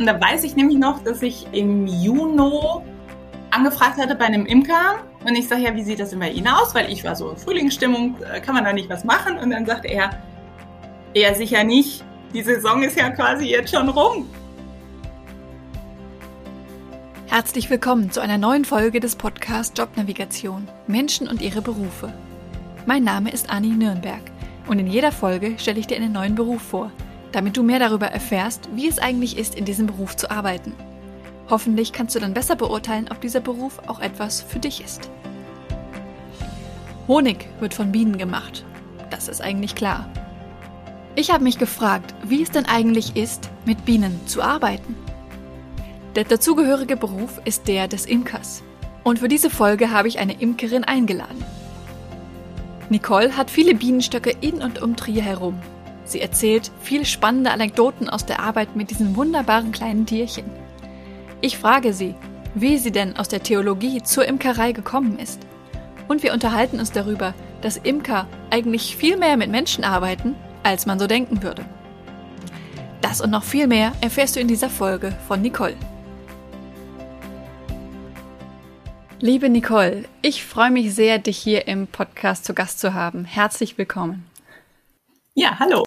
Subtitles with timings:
[0.00, 2.50] Und da weiß ich nämlich noch, dass ich im Juni
[3.50, 5.00] angefragt hatte bei einem Imker.
[5.26, 6.74] Und ich sage, ja, wie sieht das denn bei Ihnen aus?
[6.74, 9.36] Weil ich war so in Frühlingsstimmung, äh, kann man da nicht was machen?
[9.36, 10.08] Und dann sagt er,
[11.12, 12.02] eher sicher nicht.
[12.32, 14.26] Die Saison ist ja quasi jetzt schon rum.
[17.26, 22.10] Herzlich willkommen zu einer neuen Folge des Podcasts Jobnavigation Menschen und ihre Berufe.
[22.86, 24.22] Mein Name ist Anni Nürnberg
[24.66, 26.90] und in jeder Folge stelle ich dir einen neuen Beruf vor,
[27.32, 30.72] damit du mehr darüber erfährst, wie es eigentlich ist, in diesem Beruf zu arbeiten.
[31.48, 35.10] Hoffentlich kannst du dann besser beurteilen, ob dieser Beruf auch etwas für dich ist.
[37.08, 38.64] Honig wird von Bienen gemacht.
[39.10, 40.08] Das ist eigentlich klar.
[41.16, 44.94] Ich habe mich gefragt, wie es denn eigentlich ist, mit Bienen zu arbeiten.
[46.14, 48.62] Der dazugehörige Beruf ist der des Imkers.
[49.02, 51.44] Und für diese Folge habe ich eine Imkerin eingeladen.
[52.90, 55.58] Nicole hat viele Bienenstöcke in und um Trier herum.
[56.10, 60.44] Sie erzählt viele spannende Anekdoten aus der Arbeit mit diesen wunderbaren kleinen Tierchen.
[61.40, 62.16] Ich frage sie,
[62.56, 65.38] wie sie denn aus der Theologie zur Imkerei gekommen ist.
[66.08, 70.34] Und wir unterhalten uns darüber, dass Imker eigentlich viel mehr mit Menschen arbeiten,
[70.64, 71.64] als man so denken würde.
[73.00, 75.76] Das und noch viel mehr erfährst du in dieser Folge von Nicole.
[79.20, 83.24] Liebe Nicole, ich freue mich sehr, dich hier im Podcast zu Gast zu haben.
[83.24, 84.26] Herzlich willkommen.
[85.34, 85.84] Ja, hallo.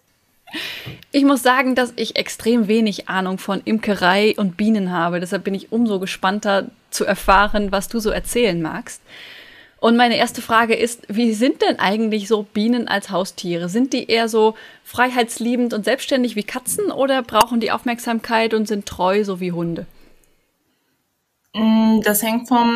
[1.15, 5.19] Ich muss sagen, dass ich extrem wenig Ahnung von Imkerei und Bienen habe.
[5.19, 8.99] Deshalb bin ich umso gespannter zu erfahren, was du so erzählen magst.
[9.79, 13.69] Und meine erste Frage ist, wie sind denn eigentlich so Bienen als Haustiere?
[13.69, 18.87] Sind die eher so freiheitsliebend und selbstständig wie Katzen oder brauchen die Aufmerksamkeit und sind
[18.87, 19.85] treu so wie Hunde?
[21.53, 22.75] Mm, das hängt vom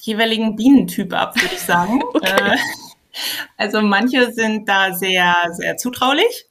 [0.00, 2.02] jeweiligen Bienentyp ab, würde ich sagen.
[2.12, 2.54] okay.
[2.54, 2.56] Äh,
[3.56, 6.47] also manche sind da sehr, sehr zutraulich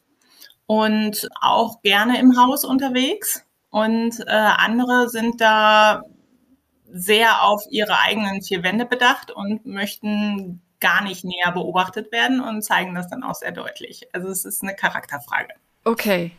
[0.68, 3.44] und auch gerne im Haus unterwegs.
[3.70, 6.04] Und äh, andere sind da
[6.90, 12.61] sehr auf ihre eigenen vier Wände bedacht und möchten gar nicht näher beobachtet werden und
[12.61, 14.08] zeigen das dann auch sehr deutlich.
[14.14, 15.54] Also es ist eine Charakterfrage.
[15.83, 16.32] Okay.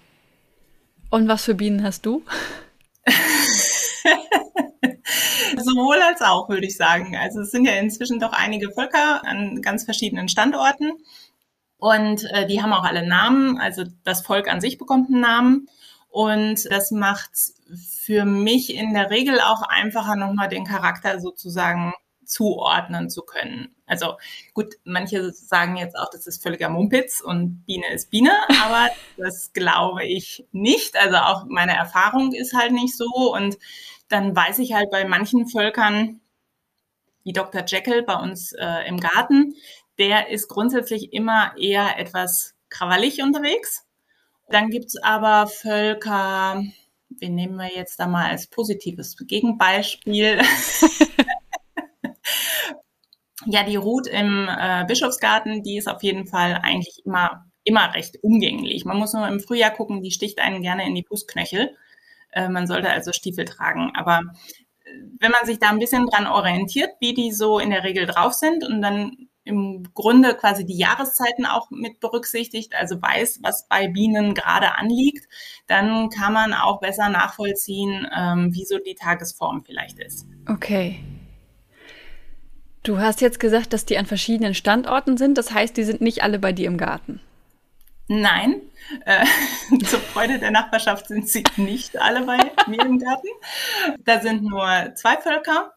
[1.10, 2.22] Und was für Bienen hast du?
[5.56, 7.16] Sowohl als auch, würde ich sagen.
[7.16, 10.92] Also es sind ja inzwischen doch einige Völker an ganz verschiedenen Standorten.
[11.78, 13.58] Und äh, die haben auch alle Namen.
[13.58, 15.68] Also das Volk an sich bekommt einen Namen.
[16.10, 17.30] Und das macht
[18.02, 21.92] für mich in der Regel auch einfacher, nochmal den Charakter sozusagen
[22.24, 23.74] zuordnen zu können.
[23.86, 24.16] Also
[24.52, 29.52] gut, manche sagen jetzt auch, das ist völliger Mumpitz und Biene ist Biene, aber das
[29.52, 30.96] glaube ich nicht.
[30.96, 33.34] Also auch meine Erfahrung ist halt nicht so.
[33.34, 33.58] Und
[34.08, 36.20] dann weiß ich halt bei manchen Völkern,
[37.24, 37.64] wie Dr.
[37.66, 39.54] Jekyll bei uns äh, im Garten,
[39.98, 43.86] der ist grundsätzlich immer eher etwas krawallig unterwegs.
[44.48, 46.62] Dann gibt's aber Völker,
[47.10, 50.40] wen nehmen wir jetzt da mal als positives Gegenbeispiel?
[53.46, 58.22] ja, die Ruth im äh, Bischofsgarten, die ist auf jeden Fall eigentlich immer, immer recht
[58.22, 58.84] umgänglich.
[58.84, 61.76] Man muss nur im Frühjahr gucken, die sticht einen gerne in die Fußknöchel.
[62.32, 63.92] Äh, man sollte also Stiefel tragen.
[63.94, 64.22] Aber
[64.84, 68.06] äh, wenn man sich da ein bisschen dran orientiert, wie die so in der Regel
[68.06, 73.66] drauf sind und dann im Grunde quasi die Jahreszeiten auch mit berücksichtigt, also weiß, was
[73.66, 75.26] bei Bienen gerade anliegt,
[75.66, 80.26] dann kann man auch besser nachvollziehen, ähm, wie so die Tagesform vielleicht ist.
[80.46, 81.00] Okay.
[82.82, 85.36] Du hast jetzt gesagt, dass die an verschiedenen Standorten sind.
[85.36, 87.20] Das heißt, die sind nicht alle bei dir im Garten.
[88.06, 88.62] Nein,
[89.04, 89.26] äh,
[89.84, 93.28] zur Freude der Nachbarschaft sind sie nicht alle bei mir im Garten.
[94.04, 95.72] Da sind nur zwei Völker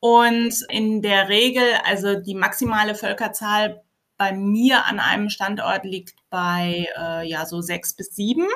[0.00, 3.82] und in der Regel, also die maximale Völkerzahl
[4.16, 8.46] bei mir an einem Standort liegt bei äh, ja so sechs bis sieben.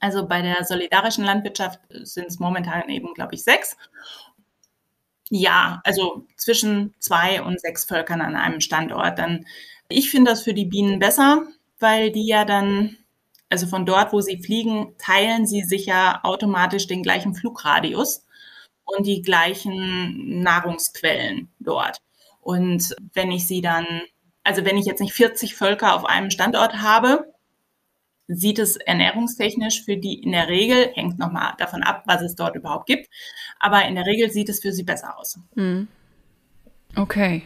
[0.00, 3.76] Also bei der solidarischen Landwirtschaft sind es momentan eben, glaube ich, sechs.
[5.30, 9.18] Ja, also zwischen zwei und sechs Völkern an einem Standort.
[9.18, 9.46] Dann,
[9.88, 11.42] ich finde das für die Bienen besser,
[11.78, 12.98] weil die ja dann,
[13.48, 18.24] also von dort, wo sie fliegen, teilen sie sich ja automatisch den gleichen Flugradius
[18.84, 21.98] und die gleichen Nahrungsquellen dort.
[22.40, 23.86] Und wenn ich sie dann,
[24.42, 27.32] also wenn ich jetzt nicht 40 Völker auf einem Standort habe,
[28.26, 32.56] sieht es ernährungstechnisch für die in der Regel, hängt nochmal davon ab, was es dort
[32.56, 33.08] überhaupt gibt,
[33.58, 35.38] aber in der Regel sieht es für sie besser aus.
[35.54, 35.88] Hm.
[36.96, 37.42] Okay.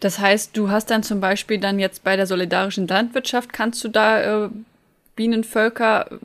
[0.00, 3.88] Das heißt, du hast dann zum Beispiel dann jetzt bei der solidarischen Landwirtschaft, kannst du
[3.88, 4.50] da äh,
[5.16, 6.16] Bienenvölker äh,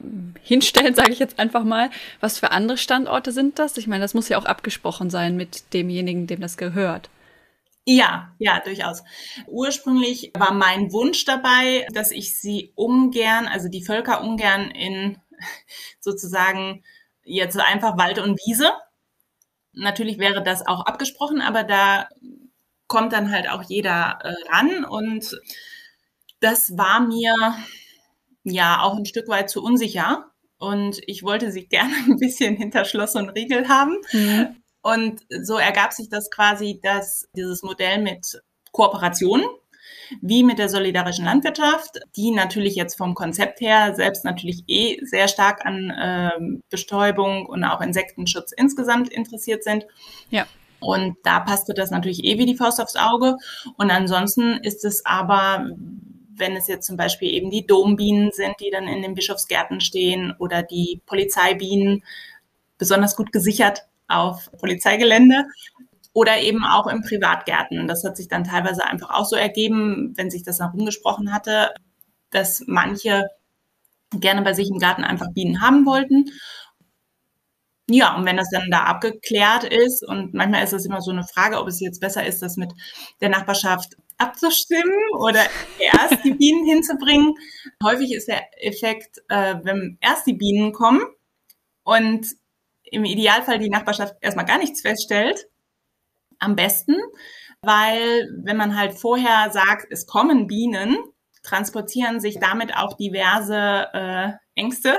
[0.42, 1.90] hinstellen, sage ich jetzt einfach mal.
[2.20, 3.78] Was für andere Standorte sind das?
[3.78, 7.10] Ich meine, das muss ja auch abgesprochen sein mit demjenigen, dem das gehört.
[7.90, 9.04] Ja, ja, durchaus.
[9.48, 15.18] Ursprünglich war mein Wunsch dabei, dass ich sie ungern, also die Völker ungern in
[16.02, 16.84] sozusagen
[17.24, 18.74] jetzt einfach Wald und Wiese.
[19.72, 22.10] Natürlich wäre das auch abgesprochen, aber da
[22.88, 25.40] kommt dann halt auch jeder äh, ran und
[26.40, 27.34] das war mir
[28.50, 32.86] ja auch ein Stück weit zu unsicher und ich wollte sie gerne ein bisschen hinter
[32.86, 33.98] Schloss und Riegel haben.
[34.12, 34.56] Mhm.
[34.82, 38.42] Und so ergab sich das quasi, dass dieses Modell mit
[38.72, 39.46] Kooperationen
[40.22, 45.28] wie mit der solidarischen Landwirtschaft, die natürlich jetzt vom Konzept her selbst natürlich eh sehr
[45.28, 49.86] stark an äh, Bestäubung und auch Insektenschutz insgesamt interessiert sind.
[50.30, 50.46] Ja.
[50.80, 53.36] Und da passte das natürlich eh wie die Faust aufs Auge.
[53.78, 55.72] Und ansonsten ist es aber,
[56.38, 60.34] wenn es jetzt zum Beispiel eben die Dombienen sind, die dann in den Bischofsgärten stehen
[60.40, 62.04] oder die Polizeibienen,
[62.78, 65.46] besonders gut gesichert auf Polizeigelände,
[66.18, 67.88] oder eben auch in Privatgärten.
[67.88, 71.76] Das hat sich dann teilweise einfach auch so ergeben, wenn sich das herumgesprochen hatte,
[72.32, 73.28] dass manche
[74.12, 76.26] gerne bei sich im Garten einfach Bienen haben wollten.
[77.88, 81.24] Ja, und wenn das dann da abgeklärt ist, und manchmal ist es immer so eine
[81.24, 82.74] Frage, ob es jetzt besser ist, das mit
[83.22, 85.46] der Nachbarschaft abzustimmen oder
[85.80, 87.36] erst die Bienen hinzubringen.
[87.84, 91.02] Häufig ist der Effekt, äh, wenn erst die Bienen kommen
[91.84, 92.28] und
[92.84, 95.48] im Idealfall die Nachbarschaft erstmal gar nichts feststellt,
[96.40, 96.96] am besten,
[97.62, 100.98] weil wenn man halt vorher sagt, es kommen Bienen,
[101.44, 104.98] transportieren sich damit auch diverse äh, Ängste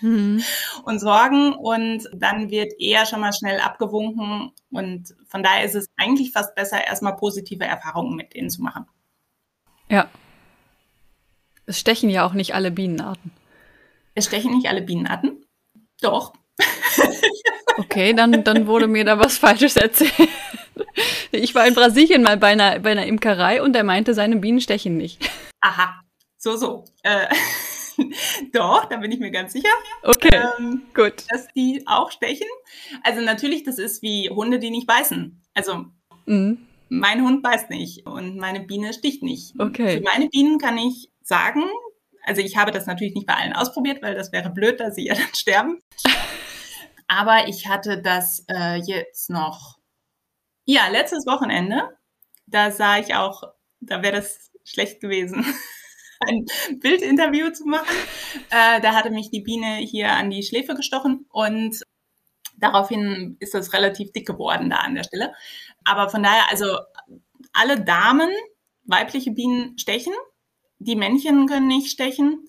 [0.00, 0.42] mhm.
[0.84, 5.86] und Sorgen und dann wird eher schon mal schnell abgewunken und von daher ist es
[5.96, 8.86] eigentlich fast besser, erstmal positive Erfahrungen mit denen zu machen.
[9.88, 10.08] Ja.
[11.66, 13.30] Es stechen ja auch nicht alle Bienenarten.
[14.14, 15.44] Es stechen nicht alle Bienenarten?
[16.00, 16.32] Doch.
[17.76, 20.12] Okay, dann, dann wurde mir da was Falsches erzählt.
[21.30, 24.60] Ich war in Brasilien mal bei einer, bei einer Imkerei und der meinte, seine Bienen
[24.60, 25.30] stechen nicht.
[25.60, 26.00] Aha,
[26.36, 26.84] so, so.
[27.02, 27.26] Äh,
[28.52, 29.68] doch, da bin ich mir ganz sicher.
[30.02, 31.24] Okay, ähm, gut.
[31.28, 32.46] Dass die auch stechen.
[33.02, 35.42] Also natürlich, das ist wie Hunde, die nicht beißen.
[35.54, 35.86] Also
[36.26, 36.66] mhm.
[36.88, 39.54] mein Hund beißt nicht und meine Biene sticht nicht.
[39.58, 39.98] Okay.
[39.98, 41.64] Für meine Bienen kann ich sagen,
[42.24, 45.06] also ich habe das natürlich nicht bei allen ausprobiert, weil das wäre blöd, da sie
[45.06, 45.80] ja dann sterben.
[47.08, 49.78] Aber ich hatte das äh, jetzt noch,
[50.64, 51.96] ja, letztes Wochenende.
[52.46, 53.42] Da sah ich auch,
[53.80, 55.44] da wäre das schlecht gewesen,
[56.20, 56.46] ein
[56.80, 57.96] Bildinterview zu machen.
[58.50, 61.80] Äh, da hatte mich die Biene hier an die Schläfe gestochen und
[62.56, 65.32] daraufhin ist das relativ dick geworden da an der Stelle.
[65.84, 66.78] Aber von daher, also
[67.52, 68.30] alle Damen,
[68.84, 70.12] weibliche Bienen stechen,
[70.78, 72.48] die Männchen können nicht stechen,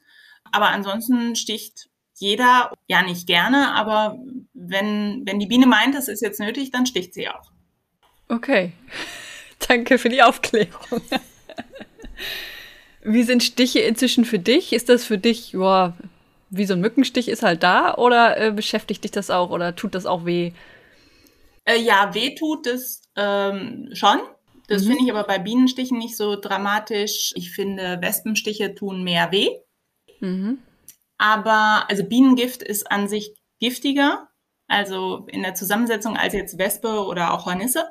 [0.51, 4.17] aber ansonsten sticht jeder, ja nicht gerne, aber
[4.53, 7.51] wenn, wenn die Biene meint, es ist jetzt nötig, dann sticht sie auch.
[8.27, 8.73] Okay.
[9.67, 11.01] Danke für die Aufklärung.
[13.03, 14.73] Wie sind Stiche inzwischen für dich?
[14.73, 15.95] Ist das für dich, ja,
[16.49, 19.95] wie so ein Mückenstich ist halt da oder äh, beschäftigt dich das auch oder tut
[19.95, 20.51] das auch weh?
[21.65, 24.19] Äh, ja, weh tut es ähm, schon.
[24.67, 24.87] Das mhm.
[24.87, 27.31] finde ich aber bei Bienenstichen nicht so dramatisch.
[27.35, 29.49] Ich finde, Wespenstiche tun mehr weh.
[30.19, 30.59] Mhm.
[31.17, 34.27] Aber also Bienengift ist an sich giftiger,
[34.67, 37.87] also in der Zusammensetzung als jetzt Wespe oder auch Hornisse.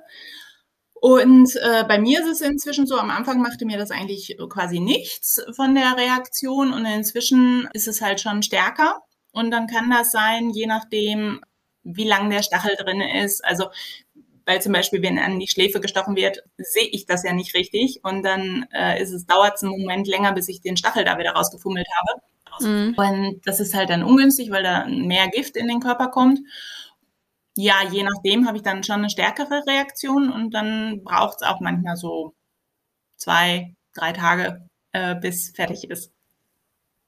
[1.00, 4.80] Und äh, bei mir ist es inzwischen so, am Anfang machte mir das eigentlich quasi
[4.80, 9.00] nichts von der Reaktion und inzwischen ist es halt schon stärker.
[9.32, 11.40] Und dann kann das sein, je nachdem,
[11.84, 13.42] wie lang der Stachel drin ist.
[13.44, 13.68] Also
[14.50, 18.00] weil zum Beispiel, wenn an die Schläfe gestochen wird, sehe ich das ja nicht richtig
[18.02, 21.18] und dann äh, ist es, dauert es einen Moment länger, bis ich den Stachel da
[21.18, 22.20] wieder rausgefummelt habe.
[22.66, 22.94] Mhm.
[22.96, 26.40] Und das ist halt dann ungünstig, weil da mehr Gift in den Körper kommt.
[27.62, 31.60] Ja, je nachdem habe ich dann schon eine stärkere Reaktion und dann braucht es auch
[31.60, 32.34] manchmal so
[33.16, 36.10] zwei, drei Tage, äh, bis fertig ist.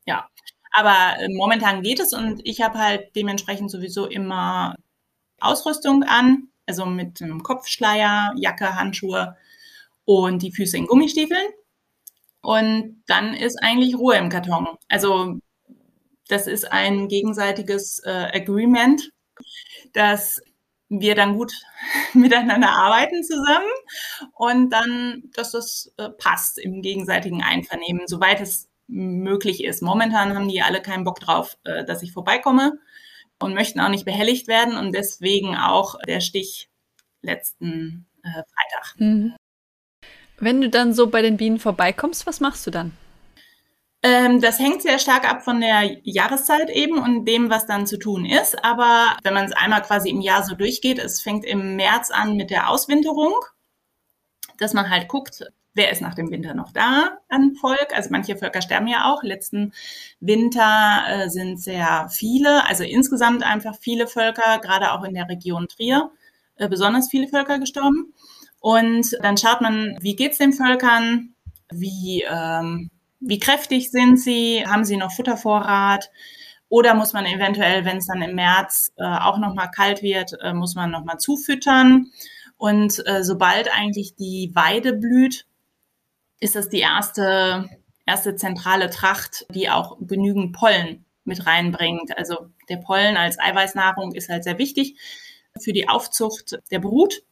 [0.06, 0.28] Ja,
[0.72, 4.76] aber äh, momentan geht es und ich habe halt dementsprechend sowieso immer
[5.40, 9.36] Ausrüstung an, also mit einem Kopfschleier, Jacke, Handschuhe
[10.04, 11.48] und die Füße in Gummistiefeln.
[12.42, 14.68] Und dann ist eigentlich Ruhe im Karton.
[14.88, 15.38] Also
[16.28, 19.12] das ist ein gegenseitiges äh, Agreement,
[19.92, 20.40] dass
[20.88, 21.52] wir dann gut
[22.12, 23.70] miteinander arbeiten zusammen
[24.34, 29.82] und dann, dass das äh, passt im gegenseitigen Einvernehmen, soweit es möglich ist.
[29.82, 32.78] Momentan haben die alle keinen Bock drauf, äh, dass ich vorbeikomme
[33.40, 36.68] und möchten auch nicht behelligt werden und deswegen auch der Stich
[37.22, 38.94] letzten äh, Freitag.
[38.98, 39.34] Mhm.
[40.38, 42.92] Wenn du dann so bei den Bienen vorbeikommst, was machst du dann?
[44.02, 47.98] Ähm, das hängt sehr stark ab von der Jahreszeit eben und dem, was dann zu
[47.98, 48.64] tun ist.
[48.64, 52.36] Aber wenn man es einmal quasi im Jahr so durchgeht, es fängt im März an
[52.36, 53.34] mit der Auswinterung,
[54.58, 55.44] dass man halt guckt,
[55.74, 57.94] wer ist nach dem Winter noch da an Volk?
[57.94, 59.22] Also manche Völker sterben ja auch.
[59.22, 59.72] Letzten
[60.20, 65.68] Winter äh, sind sehr viele, also insgesamt einfach viele Völker, gerade auch in der Region
[65.68, 66.10] Trier,
[66.56, 68.12] äh, besonders viele Völker gestorben.
[68.60, 71.34] Und dann schaut man, wie geht's den Völkern?
[71.70, 72.90] Wie, ähm,
[73.24, 74.64] wie kräftig sind sie?
[74.66, 76.10] Haben sie noch Futtervorrat?
[76.68, 80.54] Oder muss man eventuell, wenn es dann im März äh, auch nochmal kalt wird, äh,
[80.54, 82.10] muss man nochmal zufüttern?
[82.56, 85.46] Und äh, sobald eigentlich die Weide blüht,
[86.40, 87.68] ist das die erste,
[88.06, 92.16] erste zentrale Tracht, die auch genügend Pollen mit reinbringt.
[92.16, 94.96] Also der Pollen als Eiweißnahrung ist halt sehr wichtig
[95.60, 97.22] für die Aufzucht der Brut.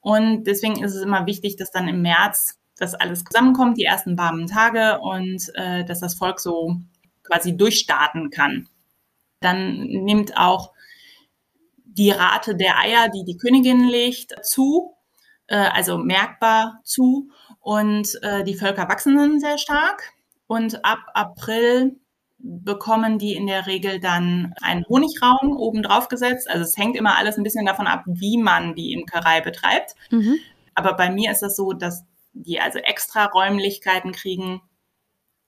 [0.00, 4.18] Und deswegen ist es immer wichtig, dass dann im März das alles zusammenkommt, die ersten
[4.18, 6.76] warmen Tage und äh, dass das Volk so
[7.22, 8.68] quasi durchstarten kann.
[9.40, 10.72] Dann nimmt auch
[11.84, 14.94] die Rate der Eier, die die Königin legt, zu,
[15.46, 17.30] äh, also merkbar zu.
[17.60, 20.12] Und äh, die Völker wachsen dann sehr stark.
[20.46, 22.00] Und ab April
[22.38, 26.48] bekommen die in der Regel dann einen Honigraum oben drauf gesetzt.
[26.48, 29.94] Also es hängt immer alles ein bisschen davon ab, wie man die Imkerei betreibt.
[30.10, 30.38] Mhm.
[30.74, 34.62] Aber bei mir ist das so, dass die also extra Räumlichkeiten kriegen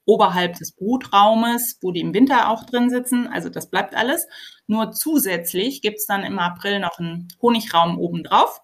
[0.05, 3.29] oberhalb des Brutraumes, wo die im Winter auch drin sitzen.
[3.29, 4.27] Also das bleibt alles.
[4.67, 8.61] Nur zusätzlich gibt's dann im April noch einen Honigraum oben drauf.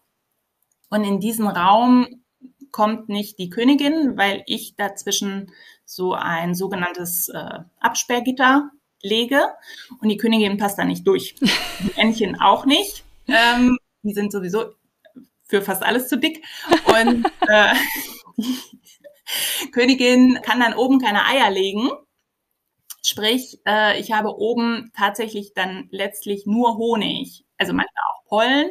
[0.91, 2.25] Und in diesen Raum
[2.73, 5.53] kommt nicht die Königin, weil ich dazwischen
[5.85, 8.71] so ein sogenanntes äh, Absperrgitter
[9.03, 9.41] lege
[10.01, 11.35] und die Königin passt da nicht durch.
[11.37, 13.05] Die Entchen auch nicht.
[13.27, 14.75] Ähm, die sind sowieso
[15.49, 16.45] für fast alles zu dick.
[16.87, 17.75] Und äh,
[19.73, 21.91] Königin kann dann oben keine Eier legen.
[23.05, 27.45] Sprich, äh, ich habe oben tatsächlich dann letztlich nur Honig.
[27.57, 28.71] Also manchmal auch Pollen,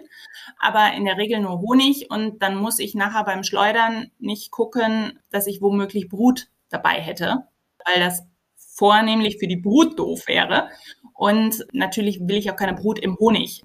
[0.59, 5.19] aber in der Regel nur Honig und dann muss ich nachher beim Schleudern nicht gucken,
[5.29, 7.47] dass ich womöglich Brut dabei hätte,
[7.85, 8.23] weil das
[8.55, 10.69] vornehmlich für die Brut doof wäre.
[11.13, 13.63] Und natürlich will ich auch keine Brut im Honig.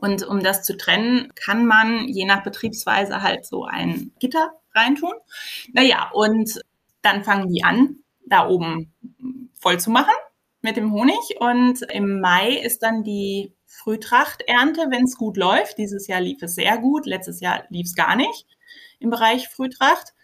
[0.00, 5.12] Und um das zu trennen, kann man je nach Betriebsweise halt so ein Gitter reintun.
[5.72, 6.60] Naja, und
[7.02, 8.92] dann fangen die an, da oben
[9.54, 10.14] voll zu machen
[10.62, 11.18] mit dem Honig.
[11.38, 15.78] Und im Mai ist dann die Frühtrachternte, wenn es gut läuft.
[15.78, 18.46] Dieses Jahr lief es sehr gut, letztes Jahr lief es gar nicht
[18.98, 20.14] im Bereich Frühtracht.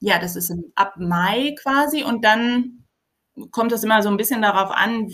[0.00, 2.84] Ja, das ist ab Mai quasi und dann
[3.50, 5.08] kommt es immer so ein bisschen darauf an,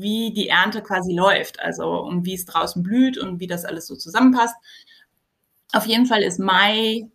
[0.00, 3.86] wie die Ernte quasi läuft, also und wie es draußen blüht und wie das alles
[3.86, 4.54] so zusammenpasst.
[5.72, 7.08] Auf jeden Fall ist Mai,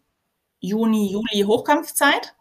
[0.60, 2.36] Juni, Juli Hochkampfzeit,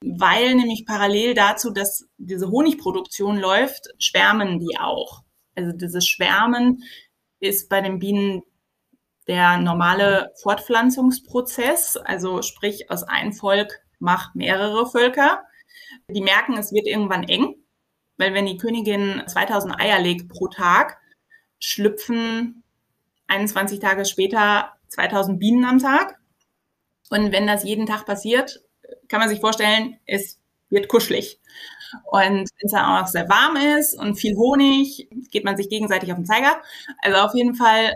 [0.00, 5.22] weil nämlich parallel dazu, dass diese Honigproduktion läuft, schwärmen die auch.
[5.54, 6.82] Also dieses Schwärmen
[7.40, 8.42] ist bei den Bienen
[9.26, 15.42] der normale Fortpflanzungsprozess, also sprich aus einem Volk macht mehrere Völker.
[16.08, 17.54] Die merken, es wird irgendwann eng,
[18.16, 20.98] weil wenn die Königin 2000 Eier legt pro Tag,
[21.58, 22.62] schlüpfen
[23.28, 26.18] 21 Tage später 2000 Bienen am Tag.
[27.10, 28.62] Und wenn das jeden Tag passiert,
[29.08, 30.38] kann man sich vorstellen, es
[30.70, 31.40] wird kuschelig.
[32.04, 36.10] Und wenn es dann auch sehr warm ist und viel Honig, geht man sich gegenseitig
[36.10, 36.60] auf den Zeiger.
[37.02, 37.94] Also auf jeden Fall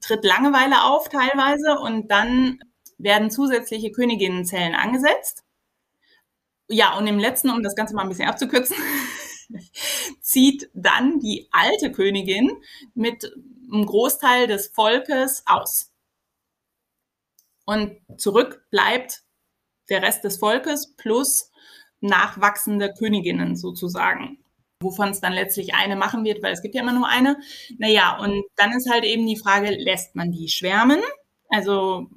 [0.00, 2.60] tritt Langeweile auf teilweise und dann
[2.98, 5.44] werden zusätzliche Königinnenzellen angesetzt.
[6.68, 8.76] Ja, und im letzten, um das Ganze mal ein bisschen abzukürzen,
[10.20, 12.50] zieht dann die alte Königin
[12.94, 13.32] mit
[13.72, 15.92] einem Großteil des Volkes aus.
[17.64, 19.22] Und zurück bleibt
[19.88, 21.50] der Rest des Volkes plus
[22.00, 24.38] nachwachsende Königinnen sozusagen.
[24.80, 27.38] Wovon es dann letztlich eine machen wird, weil es gibt ja immer nur eine.
[27.78, 31.00] Naja, und dann ist halt eben die Frage, lässt man die schwärmen?
[31.48, 32.08] Also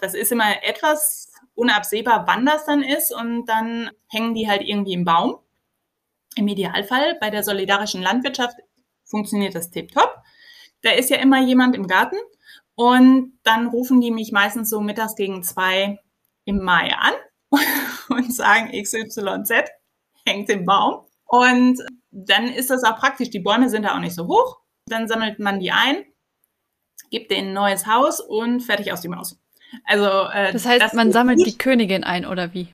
[0.00, 3.14] das ist immer etwas unabsehbar, wann das dann ist.
[3.14, 5.36] Und dann hängen die halt irgendwie im Baum.
[6.36, 8.56] Im Idealfall bei der solidarischen Landwirtschaft
[9.04, 10.14] funktioniert das tiptop.
[10.82, 12.16] Da ist ja immer jemand im Garten
[12.74, 15.98] und dann rufen die mich meistens so mittags gegen zwei
[16.44, 17.14] im Mai an
[18.10, 19.70] und sagen XYZ
[20.26, 21.06] hängt im Baum.
[21.24, 23.30] Und dann ist das auch praktisch.
[23.30, 24.58] Die Bäume sind da auch nicht so hoch.
[24.86, 26.04] Dann sammelt man die ein,
[27.10, 29.40] gibt denen ein neues Haus und fertig aus die Maus.
[29.84, 31.46] Also äh, das heißt, das man sammelt gut.
[31.46, 32.68] die Königin ein oder wie?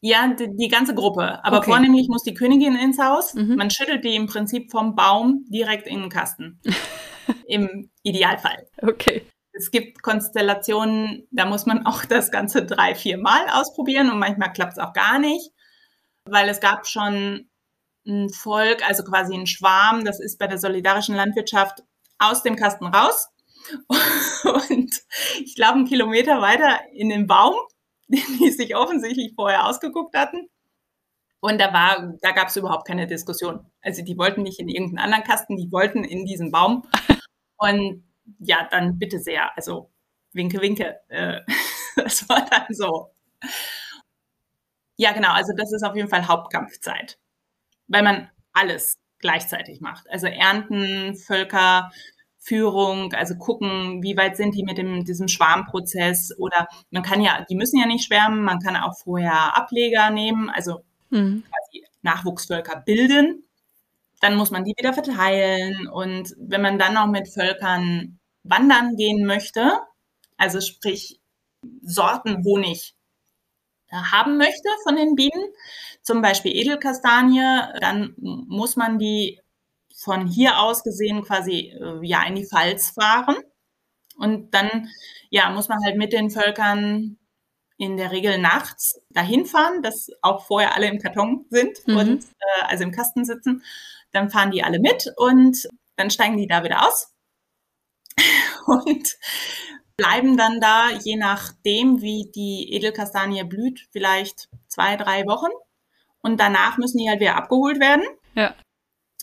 [0.00, 1.44] Ja, die, die ganze Gruppe.
[1.44, 1.70] Aber okay.
[1.70, 3.34] vornehmlich muss die Königin ins Haus.
[3.34, 3.56] Mhm.
[3.56, 6.60] Man schüttelt die im Prinzip vom Baum direkt in den Kasten.
[7.48, 8.68] Im Idealfall.
[8.82, 9.26] Okay
[9.56, 14.52] es gibt Konstellationen, da muss man auch das Ganze drei, vier Mal ausprobieren und manchmal
[14.52, 15.50] klappt es auch gar nicht,
[16.24, 17.48] weil es gab schon
[18.06, 21.82] ein Volk, also quasi ein Schwarm, das ist bei der solidarischen Landwirtschaft
[22.18, 23.28] aus dem Kasten raus
[24.68, 24.92] und
[25.40, 27.56] ich glaube einen Kilometer weiter in den Baum
[28.40, 30.48] die sich offensichtlich vorher ausgeguckt hatten.
[31.40, 33.66] Und da war, da gab es überhaupt keine Diskussion.
[33.82, 36.84] Also die wollten nicht in irgendeinen anderen Kasten, die wollten in diesen Baum.
[37.56, 38.04] Und
[38.38, 39.56] ja, dann bitte sehr.
[39.56, 39.90] Also
[40.32, 41.00] winke, winke.
[41.08, 41.40] Äh,
[41.96, 43.10] das war dann so.
[44.96, 45.32] Ja, genau.
[45.32, 47.18] Also das ist auf jeden Fall Hauptkampfzeit,
[47.88, 50.08] weil man alles gleichzeitig macht.
[50.10, 51.90] Also Ernten, Völker,
[52.46, 57.44] Führung, also gucken, wie weit sind die mit dem, diesem Schwarmprozess oder man kann ja,
[57.50, 61.42] die müssen ja nicht schwärmen, man kann auch vorher Ableger nehmen, also mhm.
[61.42, 63.42] quasi Nachwuchsvölker bilden.
[64.20, 69.26] Dann muss man die wieder verteilen und wenn man dann auch mit Völkern wandern gehen
[69.26, 69.80] möchte,
[70.36, 71.20] also sprich
[71.82, 72.94] Sorten Honig
[73.90, 75.48] haben möchte von den Bienen,
[76.02, 77.42] zum Beispiel Edelkastanie,
[77.80, 79.40] dann muss man die
[79.96, 83.36] von hier aus gesehen quasi äh, ja in die Pfalz fahren.
[84.16, 84.88] Und dann
[85.30, 87.18] ja, muss man halt mit den Völkern
[87.78, 91.96] in der Regel nachts dahin fahren, dass auch vorher alle im Karton sind mhm.
[91.96, 93.62] und äh, also im Kasten sitzen.
[94.12, 97.12] Dann fahren die alle mit und dann steigen die da wieder aus
[98.66, 99.16] und
[99.96, 105.50] bleiben dann da, je nachdem, wie die Edelkastanie blüht, vielleicht zwei, drei Wochen.
[106.20, 108.04] Und danach müssen die halt wieder abgeholt werden.
[108.34, 108.54] Ja.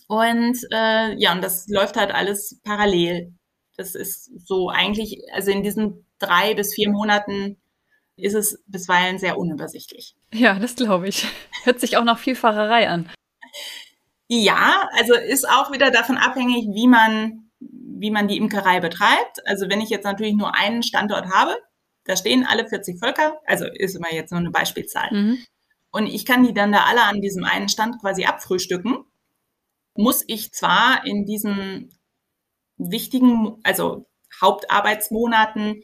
[0.07, 3.33] Und äh, ja, und das läuft halt alles parallel.
[3.77, 7.57] Das ist so eigentlich, also in diesen drei bis vier Monaten
[8.15, 10.15] ist es bisweilen sehr unübersichtlich.
[10.31, 11.27] Ja, das glaube ich.
[11.63, 13.09] Hört sich auch nach viel Fahrerei an.
[14.27, 19.45] Ja, also ist auch wieder davon abhängig, wie man, wie man die Imkerei betreibt.
[19.45, 21.55] Also wenn ich jetzt natürlich nur einen Standort habe,
[22.05, 25.09] da stehen alle 40 Völker, also ist immer jetzt nur eine Beispielzahl.
[25.11, 25.37] Mhm.
[25.91, 29.05] Und ich kann die dann da alle an diesem einen Stand quasi abfrühstücken
[29.95, 31.89] muss ich zwar in diesen
[32.77, 34.07] wichtigen, also
[34.41, 35.83] Hauptarbeitsmonaten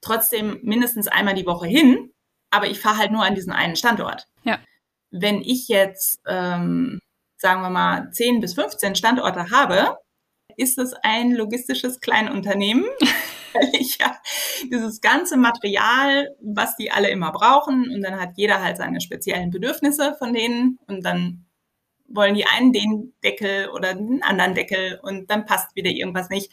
[0.00, 2.12] trotzdem mindestens einmal die Woche hin,
[2.50, 4.26] aber ich fahre halt nur an diesen einen Standort.
[4.44, 4.58] Ja.
[5.10, 7.00] Wenn ich jetzt, ähm,
[7.36, 9.98] sagen wir mal, 10 bis 15 Standorte habe,
[10.56, 12.84] ist es ein logistisches Kleinunternehmen,
[13.52, 14.16] weil ich ja
[14.70, 19.50] dieses ganze Material, was die alle immer brauchen, und dann hat jeder halt seine speziellen
[19.50, 21.47] Bedürfnisse von denen und dann
[22.08, 26.50] wollen die einen den Deckel oder den anderen Deckel und dann passt wieder irgendwas nicht.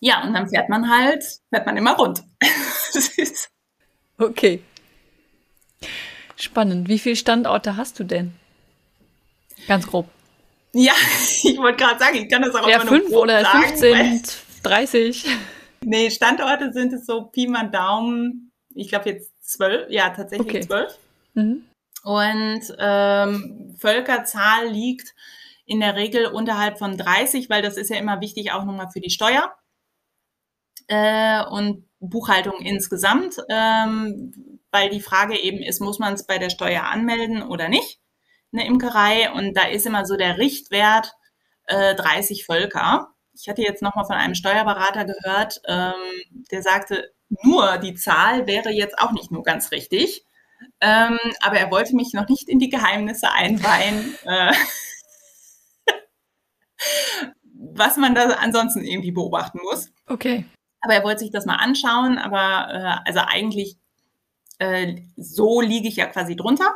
[0.00, 2.22] Ja, und dann fährt man halt, fährt man immer rund.
[4.18, 4.62] okay.
[6.36, 6.88] Spannend.
[6.88, 8.34] Wie viele Standorte hast du denn?
[9.66, 10.06] Ganz grob.
[10.74, 10.92] Ja,
[11.42, 14.22] ich wollte gerade sagen, ich kann das auch ja, immer fünf oder sagen, 15,
[14.62, 15.26] 30.
[15.82, 20.60] Nee, Standorte sind es so Pi mal Daumen, ich glaube jetzt zwölf, ja, tatsächlich okay.
[20.60, 20.98] zwölf.
[21.34, 21.64] Mhm.
[22.06, 25.12] Und ähm, Völkerzahl liegt
[25.64, 29.00] in der Regel unterhalb von 30, weil das ist ja immer wichtig auch nochmal für
[29.00, 29.52] die Steuer
[30.86, 36.50] äh, und Buchhaltung insgesamt, ähm, weil die Frage eben ist, muss man es bei der
[36.50, 37.98] Steuer anmelden oder nicht,
[38.52, 39.32] eine Imkerei.
[39.32, 41.12] Und da ist immer so der Richtwert
[41.64, 43.08] äh, 30 Völker.
[43.34, 48.70] Ich hatte jetzt nochmal von einem Steuerberater gehört, ähm, der sagte, nur die Zahl wäre
[48.70, 50.24] jetzt auch nicht nur ganz richtig.
[50.80, 54.52] Ähm, aber er wollte mich noch nicht in die Geheimnisse einweihen, äh,
[57.52, 59.90] was man da ansonsten irgendwie beobachten muss.
[60.06, 60.44] Okay.
[60.80, 63.78] Aber er wollte sich das mal anschauen, aber äh, also eigentlich
[64.58, 66.74] äh, so liege ich ja quasi drunter.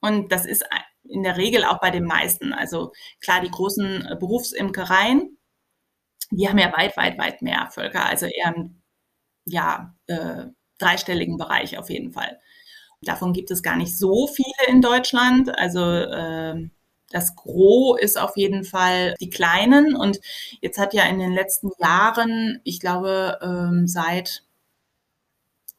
[0.00, 0.64] Und das ist
[1.04, 2.52] in der Regel auch bei den meisten.
[2.52, 5.38] Also klar, die großen äh, Berufsimkereien,
[6.30, 8.82] die haben ja weit, weit, weit mehr Völker, also eher im
[9.46, 10.46] ja, äh,
[10.78, 12.40] dreistelligen Bereich auf jeden Fall.
[13.04, 15.56] Davon gibt es gar nicht so viele in Deutschland.
[15.58, 16.68] Also äh,
[17.10, 19.94] das Gros ist auf jeden Fall die kleinen.
[19.94, 20.18] Und
[20.60, 24.42] jetzt hat ja in den letzten Jahren, ich glaube, ähm, seit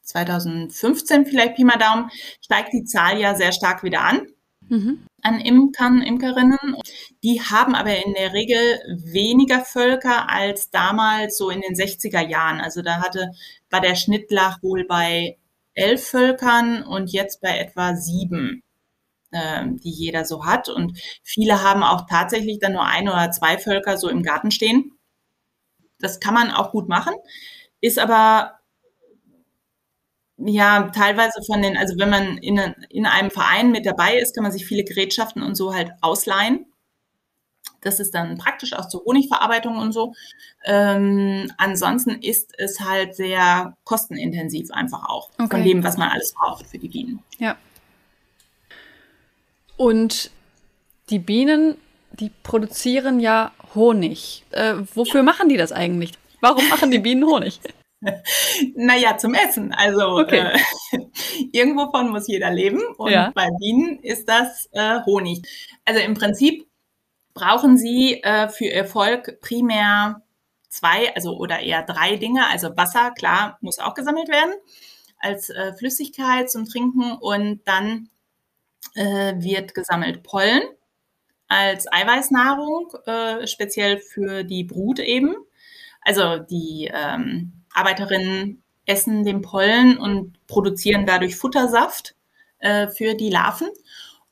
[0.03, 2.09] 2015 vielleicht Pi mal Daumen,
[2.41, 4.27] steigt die Zahl ja sehr stark wieder an.
[4.69, 5.05] Mhm.
[5.21, 6.77] An Imkern, Imkerinnen.
[7.23, 12.61] Die haben aber in der Regel weniger Völker als damals so in den 60er Jahren.
[12.61, 13.31] Also da hatte,
[13.69, 15.37] war der Schnitt lag wohl bei
[15.75, 18.63] elf Völkern und jetzt bei etwa sieben,
[19.31, 20.69] äh, die jeder so hat.
[20.69, 24.91] Und viele haben auch tatsächlich dann nur ein oder zwei Völker so im Garten stehen.
[25.99, 27.13] Das kann man auch gut machen,
[27.81, 28.59] ist aber
[30.37, 32.57] ja teilweise von den, also wenn man in,
[32.89, 36.65] in einem Verein mit dabei ist, kann man sich viele Gerätschaften und so halt ausleihen.
[37.85, 40.13] Das ist dann praktisch auch zur Honigverarbeitung und so.
[40.65, 45.47] Ähm, ansonsten ist es halt sehr kostenintensiv einfach auch okay.
[45.49, 47.19] von dem, was man alles braucht für die Bienen.
[47.37, 47.57] Ja.
[49.77, 50.31] Und
[51.09, 51.77] die Bienen,
[52.13, 54.45] die produzieren ja Honig.
[54.51, 56.13] Äh, wofür machen die das eigentlich?
[56.41, 57.59] Warum machen die Bienen Honig?
[58.75, 59.73] naja, zum Essen.
[59.73, 60.51] Also okay.
[60.91, 60.99] äh,
[61.51, 62.81] irgendwo von muss jeder leben.
[62.97, 63.31] Und ja.
[63.33, 65.41] bei Bienen ist das äh, Honig.
[65.85, 66.64] Also im Prinzip
[67.35, 70.23] brauchen sie äh, für Erfolg primär
[70.69, 72.47] zwei, also oder eher drei Dinge.
[72.47, 74.55] Also Wasser, klar, muss auch gesammelt werden
[75.19, 78.09] als äh, Flüssigkeit zum Trinken und dann
[78.95, 80.63] äh, wird gesammelt Pollen
[81.47, 85.35] als Eiweißnahrung, äh, speziell für die Brut eben.
[86.01, 92.15] Also die ähm, Arbeiterinnen essen den Pollen und produzieren dadurch Futtersaft
[92.59, 93.69] äh, für die Larven.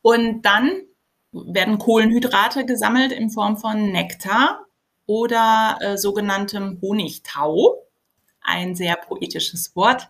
[0.02, 0.84] Und dann
[1.34, 4.66] werden Kohlenhydrate gesammelt in Form von Nektar
[5.06, 7.84] oder äh, sogenanntem Honigtau.
[8.42, 10.10] Ein sehr poetisches Wort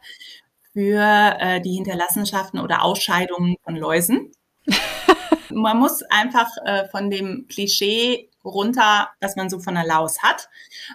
[0.74, 4.32] für äh, die Hinterlassenschaften oder Ausscheidungen von Läusen.
[5.50, 10.50] man muss einfach äh, von dem Klischee runter, was man so von der Laus hat.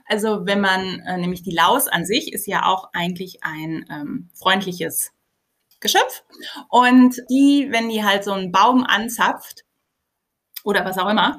[0.06, 4.28] Also wenn man, äh, nämlich die Laus an sich ist ja auch eigentlich ein ähm,
[4.34, 5.12] freundliches
[5.80, 6.24] Geschöpf.
[6.68, 9.64] Und die, wenn die halt so einen Baum anzapft
[10.64, 11.38] oder was auch immer,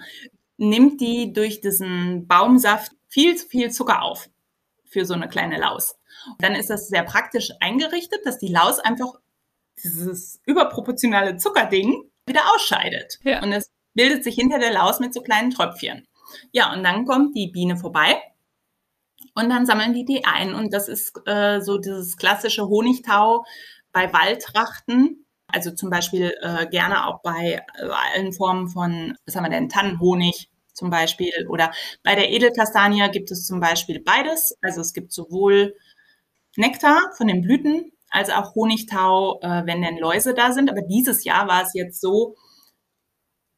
[0.58, 4.30] nimmt die durch diesen Baumsaft viel zu viel Zucker auf
[4.86, 5.96] für so eine kleine Laus.
[6.40, 9.14] dann ist das sehr praktisch eingerichtet, dass die Laus einfach
[9.82, 13.20] dieses überproportionale Zuckerding wieder ausscheidet.
[13.24, 13.42] Ja.
[13.42, 16.08] Und es bildet sich hinter der Laus mit so kleinen Tröpfchen.
[16.52, 18.22] Ja, und dann kommt die Biene vorbei
[19.36, 20.54] und dann sammeln die die ein.
[20.54, 23.46] Und das ist äh, so dieses klassische Honigtau
[23.92, 25.26] bei Waldrachten.
[25.52, 29.70] Also zum Beispiel äh, gerne auch bei äh, allen Formen von, was haben wir denn,
[29.70, 31.32] Tannenhonig zum Beispiel.
[31.50, 31.72] Oder
[32.04, 34.58] bei der Edelkastanie gibt es zum Beispiel beides.
[34.62, 35.76] Also es gibt sowohl
[36.56, 40.70] Nektar von den Blüten als auch Honigtau, äh, wenn denn Läuse da sind.
[40.70, 42.36] Aber dieses Jahr war es jetzt so,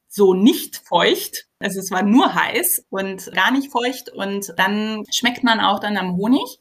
[0.08, 1.47] so nicht feucht.
[1.60, 4.10] Also es war nur heiß und gar nicht feucht.
[4.10, 6.60] Und dann schmeckt man auch dann am Honig.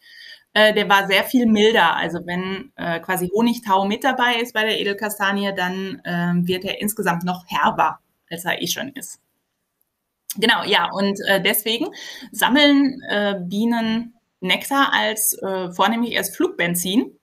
[0.52, 1.96] Äh, der war sehr viel milder.
[1.96, 6.80] Also wenn äh, quasi Honigtau mit dabei ist bei der Edelkastanie, dann äh, wird er
[6.80, 9.20] insgesamt noch herber, als er eh schon ist.
[10.36, 11.88] Genau, ja, und äh, deswegen
[12.30, 17.18] sammeln äh, Bienen Nektar als äh, vornehmlich als Flugbenzin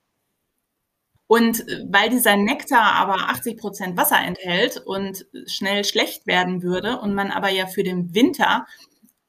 [1.26, 7.00] und äh, weil dieser Nektar aber 80 Prozent Wasser enthält und schnell schlecht werden würde
[7.00, 8.66] und man aber ja für den Winter,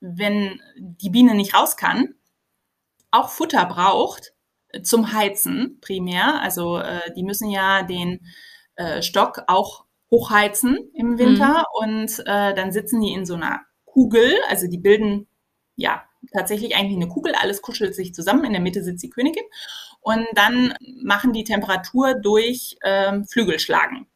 [0.02, 2.16] wenn die Biene nicht raus kann,
[3.12, 4.34] auch Futter braucht
[4.70, 6.42] äh, zum Heizen primär.
[6.42, 8.26] Also äh, die müssen ja den
[8.76, 11.66] äh, Stock auch hochheizen im Winter mhm.
[11.74, 15.28] und äh, dann sitzen die in so einer Kugel, also die bilden
[15.76, 19.44] ja tatsächlich eigentlich eine Kugel, alles kuschelt sich zusammen, in der Mitte sitzt die Königin
[20.02, 24.08] und dann machen die Temperatur durch ähm, Flügelschlagen.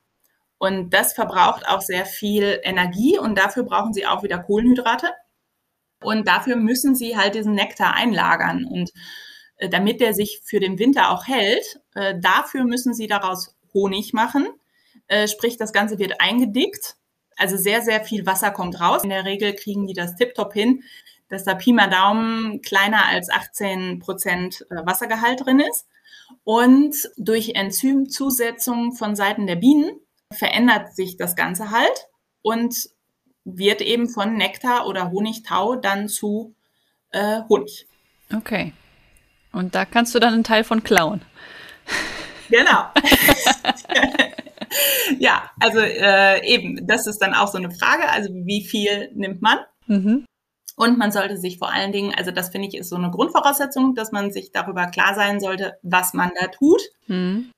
[0.58, 5.12] Und das verbraucht auch sehr viel Energie und dafür brauchen sie auch wieder Kohlenhydrate.
[6.04, 8.66] Und dafür müssen sie halt diesen Nektar einlagern.
[8.66, 8.92] Und
[9.58, 14.14] äh, damit der sich für den Winter auch hält, äh, dafür müssen sie daraus Honig
[14.14, 14.48] machen.
[15.08, 16.96] Äh, sprich, das Ganze wird eingedickt.
[17.38, 19.04] Also sehr, sehr viel Wasser kommt raus.
[19.04, 20.84] In der Regel kriegen die das tiptop hin,
[21.30, 25.88] dass da Pi mal Daumen kleiner als 18 Prozent Wassergehalt drin ist.
[26.44, 30.00] Und durch Enzymzusetzung von Seiten der Bienen
[30.32, 32.08] verändert sich das Ganze halt
[32.42, 32.90] und
[33.46, 36.56] wird eben von Nektar oder Honigtau dann zu
[37.12, 37.88] äh, Honig.
[38.34, 38.74] Okay.
[39.52, 41.22] Und da kannst du dann einen Teil von klauen.
[42.50, 42.86] Genau.
[45.20, 48.10] ja, also äh, eben, das ist dann auch so eine Frage.
[48.10, 49.60] Also wie viel nimmt man?
[49.88, 50.26] Mhm.
[50.76, 53.94] Und man sollte sich vor allen Dingen, also das finde ich ist so eine Grundvoraussetzung,
[53.94, 56.82] dass man sich darüber klar sein sollte, was man da tut.
[57.08, 57.52] Mhm.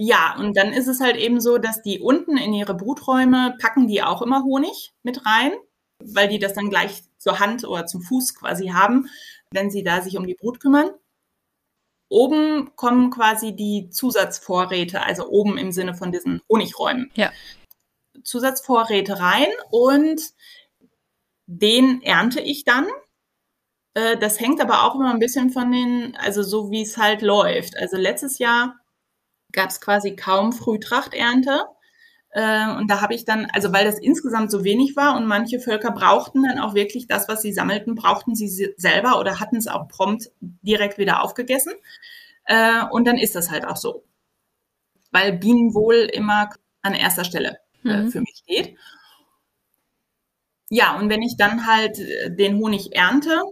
[0.00, 3.88] Ja, und dann ist es halt eben so, dass die unten in ihre Bruträume packen
[3.88, 5.50] die auch immer Honig mit rein,
[6.04, 9.10] weil die das dann gleich zur Hand oder zum Fuß quasi haben,
[9.50, 10.90] wenn sie da sich um die Brut kümmern.
[12.08, 17.10] Oben kommen quasi die Zusatzvorräte, also oben im Sinne von diesen Honigräumen.
[17.16, 17.32] Ja.
[18.22, 20.22] Zusatzvorräte rein und
[21.46, 22.86] den ernte ich dann.
[23.94, 27.20] Äh, das hängt aber auch immer ein bisschen von den, also so wie es halt
[27.20, 27.76] läuft.
[27.76, 28.78] Also letztes Jahr
[29.52, 31.66] gab es quasi kaum Frühtrachternte.
[32.30, 35.60] Äh, und da habe ich dann, also weil das insgesamt so wenig war und manche
[35.60, 39.66] Völker brauchten dann auch wirklich das, was sie sammelten, brauchten sie selber oder hatten es
[39.66, 41.72] auch prompt direkt wieder aufgegessen.
[42.44, 44.04] Äh, und dann ist das halt auch so.
[45.10, 46.50] Weil Bienenwohl immer
[46.82, 48.10] an erster Stelle mhm.
[48.10, 48.76] für mich steht.
[50.70, 53.42] Ja, und wenn ich dann halt äh, den Honig ernte,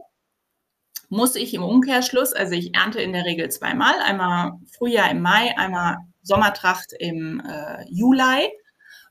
[1.08, 5.56] muss ich im Umkehrschluss, also ich ernte in der Regel zweimal, einmal Frühjahr im Mai,
[5.56, 8.50] einmal Sommertracht im äh, Juli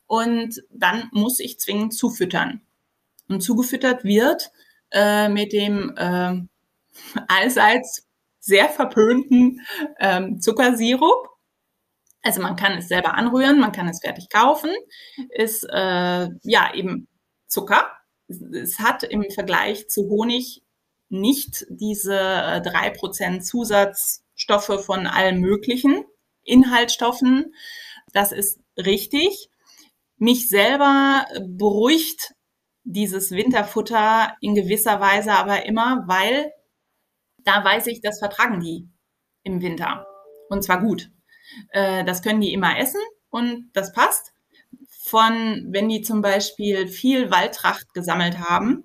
[0.08, 2.62] und dann muss ich zwingend zufüttern.
[3.28, 4.52] Und zugefüttert wird
[4.92, 6.42] äh, mit dem äh,
[7.28, 8.06] allseits
[8.40, 9.62] sehr verpönten
[10.00, 11.30] ähm, Zuckersirup.
[12.22, 14.70] Also man kann es selber anrühren, man kann es fertig kaufen.
[15.30, 17.08] Ist äh, ja eben
[17.48, 17.92] Zucker.
[18.28, 20.65] Es hat im Vergleich zu Honig
[21.10, 26.04] nicht diese äh, drei Prozent Zusatzstoffe von allen möglichen
[26.44, 27.54] Inhaltsstoffen.
[28.14, 29.50] Das ist richtig.
[30.18, 32.34] Mich selber beruhigt
[32.84, 36.52] dieses Winterfutter in gewisser Weise aber immer, weil
[37.40, 38.88] da weiß ich, das vertragen die
[39.44, 40.06] im Winter.
[40.50, 41.12] Und zwar gut.
[41.70, 44.34] Äh, das können die immer essen und das passt.
[45.04, 48.85] Von, wenn die zum Beispiel viel Waldtracht gesammelt haben,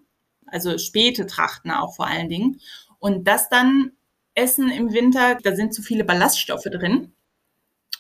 [0.50, 2.60] also späte Trachten auch vor allen Dingen,
[2.98, 3.92] und das dann
[4.34, 7.12] essen im Winter, da sind zu viele Ballaststoffe drin.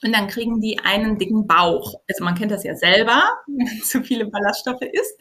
[0.02, 1.94] Und dann kriegen die einen dicken Bauch.
[2.08, 5.18] Also man kennt das ja selber, wenn zu viele Ballaststoffe isst.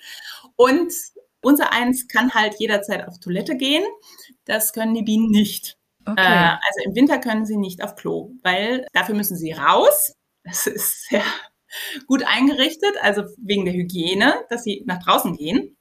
[0.55, 0.93] Und
[1.41, 3.83] unser eins kann halt jederzeit auf Toilette gehen.
[4.45, 5.77] Das können die Bienen nicht.
[6.05, 6.21] Okay.
[6.21, 10.13] Äh, also im Winter können sie nicht auf Klo, weil dafür müssen sie raus.
[10.43, 11.23] Das ist sehr
[12.07, 15.77] gut eingerichtet, also wegen der Hygiene, dass sie nach draußen gehen.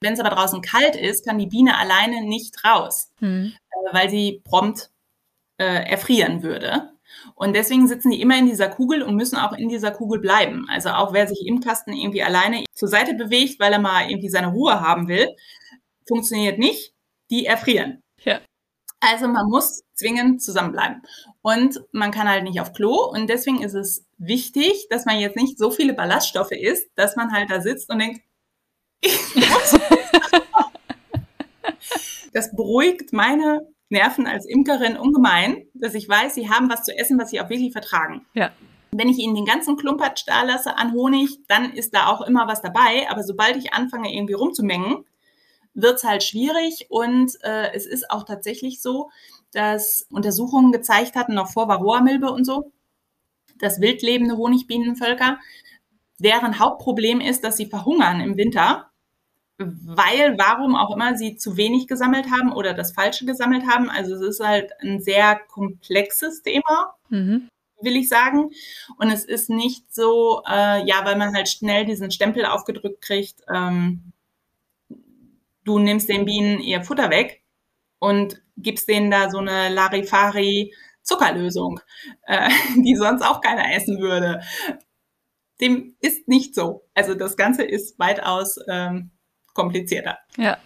[0.00, 3.52] Wenn es aber draußen kalt ist, kann die Biene alleine nicht raus, hm.
[3.70, 4.90] äh, weil sie prompt
[5.58, 6.90] äh, erfrieren würde.
[7.34, 10.66] Und deswegen sitzen die immer in dieser Kugel und müssen auch in dieser Kugel bleiben.
[10.68, 14.28] Also auch wer sich im Kasten irgendwie alleine zur Seite bewegt, weil er mal irgendwie
[14.28, 15.34] seine Ruhe haben will,
[16.06, 16.92] funktioniert nicht.
[17.30, 18.02] Die erfrieren.
[18.24, 18.40] Ja.
[19.00, 21.02] Also man muss zwingend zusammenbleiben.
[21.42, 23.04] Und man kann halt nicht auf Klo.
[23.04, 27.32] Und deswegen ist es wichtig, dass man jetzt nicht so viele Ballaststoffe isst, dass man
[27.32, 28.22] halt da sitzt und denkt.
[32.32, 37.18] das beruhigt meine Nerven als Imkerin ungemein, dass ich weiß, sie haben was zu essen,
[37.18, 38.26] was sie auch wirklich vertragen.
[38.34, 38.50] Ja.
[38.90, 42.46] Wenn ich ihnen den ganzen Klumpatsch da lasse an Honig, dann ist da auch immer
[42.46, 43.08] was dabei.
[43.10, 45.04] Aber sobald ich anfange, irgendwie rumzumengen,
[45.74, 46.86] wird es halt schwierig.
[46.88, 49.10] Und äh, es ist auch tatsächlich so,
[49.52, 52.72] dass Untersuchungen gezeigt hatten, noch vor Varroa-Milbe und so,
[53.58, 55.38] dass wildlebende Honigbienenvölker,
[56.18, 58.88] deren Hauptproblem ist, dass sie verhungern im Winter
[59.58, 63.90] weil, warum auch immer, sie zu wenig gesammelt haben oder das Falsche gesammelt haben.
[63.90, 67.48] Also es ist halt ein sehr komplexes Thema, mhm.
[67.80, 68.50] will ich sagen.
[68.98, 73.42] Und es ist nicht so, äh, ja, weil man halt schnell diesen Stempel aufgedrückt kriegt,
[73.52, 74.12] ähm,
[75.64, 77.42] du nimmst den Bienen ihr Futter weg
[77.98, 81.80] und gibst denen da so eine Larifari Zuckerlösung,
[82.26, 84.40] äh, die sonst auch keiner essen würde.
[85.60, 86.88] Dem ist nicht so.
[86.94, 89.10] Also das Ganze ist weitaus ähm,
[89.54, 90.18] komplizierter.
[90.36, 90.58] Ja.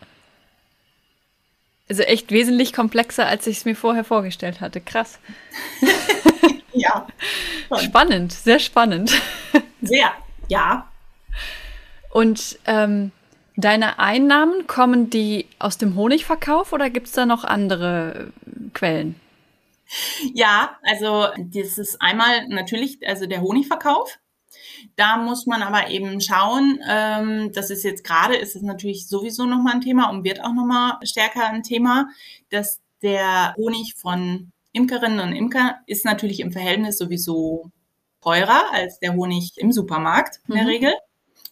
[1.89, 4.81] Also echt wesentlich komplexer, als ich es mir vorher vorgestellt hatte.
[4.81, 5.19] Krass.
[6.73, 7.07] ja.
[7.69, 7.79] Schon.
[7.79, 9.13] Spannend, sehr spannend.
[9.83, 10.13] Sehr,
[10.49, 10.91] ja.
[12.11, 13.11] Und ähm,
[13.57, 18.33] deine Einnahmen, kommen die aus dem Honigverkauf oder gibt es da noch andere
[18.75, 19.17] Quellen?
[20.33, 24.19] Ja, also das ist einmal natürlich also der Honigverkauf.
[24.97, 29.47] Da muss man aber eben schauen, ähm, das ist jetzt gerade, ist es natürlich sowieso
[29.47, 32.09] nochmal ein Thema und wird auch nochmal stärker ein Thema,
[32.51, 37.71] dass der Honig von Imkerinnen und Imker ist natürlich im Verhältnis sowieso
[38.23, 40.69] teurer als der Honig im Supermarkt in der mhm.
[40.69, 40.95] Regel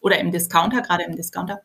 [0.01, 1.63] oder im Discounter, gerade im Discounter.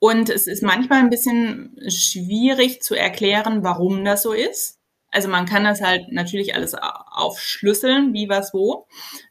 [0.00, 4.77] Und es ist manchmal ein bisschen schwierig zu erklären, warum das so ist.
[5.10, 8.86] Also man kann das halt natürlich alles aufschlüsseln, wie was wo.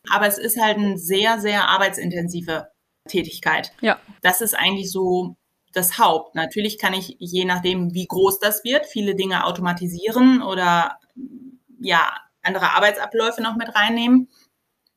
[0.09, 2.67] Aber es ist halt eine sehr, sehr arbeitsintensive
[3.07, 3.71] Tätigkeit.
[3.81, 3.99] Ja.
[4.21, 5.37] Das ist eigentlich so
[5.73, 6.35] das Haupt.
[6.35, 10.97] Natürlich kann ich, je nachdem, wie groß das wird, viele Dinge automatisieren oder
[11.79, 12.11] ja,
[12.41, 14.29] andere Arbeitsabläufe noch mit reinnehmen.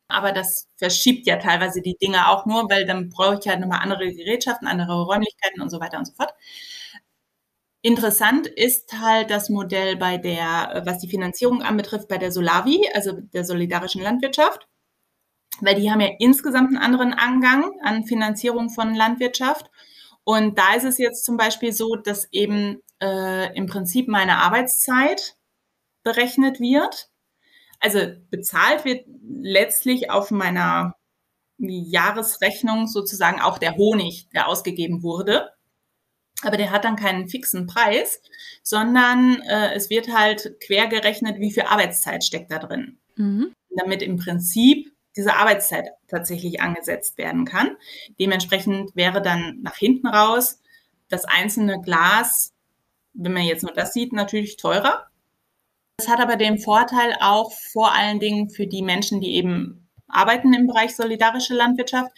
[0.09, 3.81] Aber das verschiebt ja teilweise die Dinge auch nur, weil dann brauche ich halt nochmal
[3.83, 6.33] andere Gerätschaften, andere Räumlichkeiten und so weiter und so fort.
[7.83, 13.13] Interessant ist halt das Modell bei der, was die Finanzierung anbetrifft, bei der Solavi, also
[13.13, 14.69] der solidarischen Landwirtschaft,
[15.61, 19.71] weil die haben ja insgesamt einen anderen Angang an Finanzierung von Landwirtschaft.
[20.25, 25.37] Und da ist es jetzt zum Beispiel so, dass eben äh, im Prinzip meine Arbeitszeit
[26.03, 27.09] berechnet wird.
[27.81, 30.97] Also bezahlt wird letztlich auf meiner
[31.57, 35.51] Jahresrechnung sozusagen auch der Honig, der ausgegeben wurde
[36.43, 38.21] aber der hat dann keinen fixen Preis,
[38.63, 42.99] sondern äh, es wird halt quer gerechnet, wie viel Arbeitszeit steckt da drin.
[43.17, 43.53] Mhm.
[43.71, 47.77] Damit im Prinzip diese Arbeitszeit tatsächlich angesetzt werden kann.
[48.19, 50.61] Dementsprechend wäre dann nach hinten raus
[51.09, 52.53] das einzelne Glas,
[53.13, 55.07] wenn man jetzt nur das sieht, natürlich teurer.
[55.97, 60.53] Das hat aber den Vorteil auch vor allen Dingen für die Menschen, die eben arbeiten
[60.55, 62.13] im Bereich solidarische Landwirtschaft,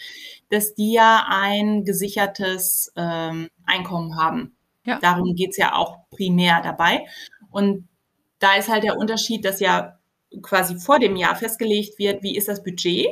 [0.53, 4.57] dass die ja ein gesichertes ähm, Einkommen haben.
[4.85, 4.99] Ja.
[5.01, 7.07] Darum geht's ja auch primär dabei.
[7.51, 7.89] Und
[8.39, 9.99] Da ist halt der Unterschied, dass ja
[10.43, 13.07] quasi vor dem Jahr festgelegt wird, wie ist das Budget.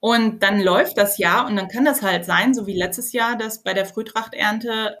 [0.00, 3.36] Und dann läuft das Jahr und dann kann das halt sein, so wie letztes Jahr,
[3.36, 4.98] dass bei der Frühtrachternte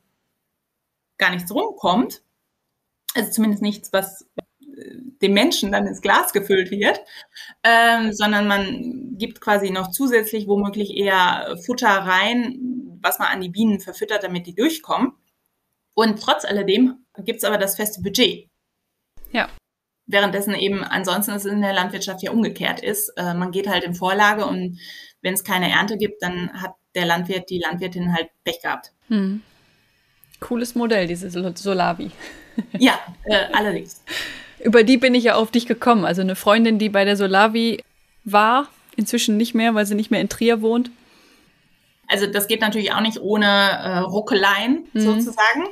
[1.18, 2.22] gar nichts rumkommt.
[3.14, 4.26] Also zumindest nichts, was
[5.22, 7.00] dem Menschen dann ins Glas gefüllt wird,
[7.62, 13.48] ähm, sondern man gibt quasi noch zusätzlich womöglich eher Futter rein, was man an die
[13.48, 15.12] Bienen verfüttert, damit die durchkommen.
[15.94, 18.48] Und trotz alledem gibt es aber das feste Budget.
[19.32, 19.48] Ja.
[20.06, 23.08] Währenddessen eben ansonsten es in der Landwirtschaft ja umgekehrt ist.
[23.16, 24.78] Äh, man geht halt in Vorlage und
[25.22, 28.92] wenn es keine Ernte gibt, dann hat der Landwirt, die Landwirtin halt Pech gehabt.
[29.08, 29.42] Hm.
[30.38, 32.10] Cooles Modell, diese Solavi.
[32.78, 34.02] ja, äh, allerdings.
[34.60, 36.04] Über die bin ich ja auf dich gekommen.
[36.04, 37.82] Also eine Freundin, die bei der Solavi
[38.24, 40.90] war, inzwischen nicht mehr, weil sie nicht mehr in Trier wohnt.
[42.08, 45.00] Also das geht natürlich auch nicht ohne äh, Ruckeleien mhm.
[45.00, 45.66] sozusagen.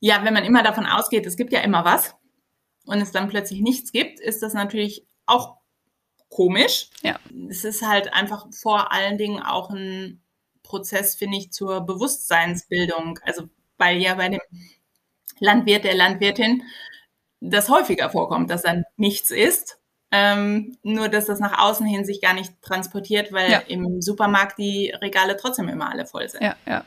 [0.00, 2.14] Ja, wenn man immer davon ausgeht, es gibt ja immer was
[2.86, 5.56] und es dann plötzlich nichts gibt, ist das natürlich auch
[6.28, 6.88] komisch.
[7.02, 7.18] Ja.
[7.48, 10.22] Es ist halt einfach vor allen Dingen auch ein
[10.62, 13.18] Prozess, finde ich, zur Bewusstseinsbildung.
[13.22, 14.40] Also weil ja bei dem
[15.40, 16.62] Landwirt, der Landwirtin
[17.40, 19.78] das häufiger vorkommt, dass dann nichts ist.
[20.12, 23.58] Ähm, nur, dass das nach außen hin sich gar nicht transportiert, weil ja.
[23.68, 26.42] im Supermarkt die Regale trotzdem immer alle voll sind.
[26.42, 26.84] Ja, ja.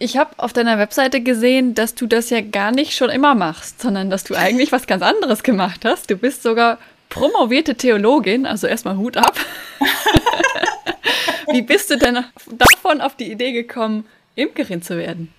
[0.00, 3.80] Ich habe auf deiner Webseite gesehen, dass du das ja gar nicht schon immer machst,
[3.80, 6.10] sondern dass du eigentlich was ganz anderes gemacht hast.
[6.10, 9.36] Du bist sogar promovierte Theologin, also erstmal Hut ab.
[11.52, 15.32] Wie bist du denn davon auf die Idee gekommen, Imkerin zu werden?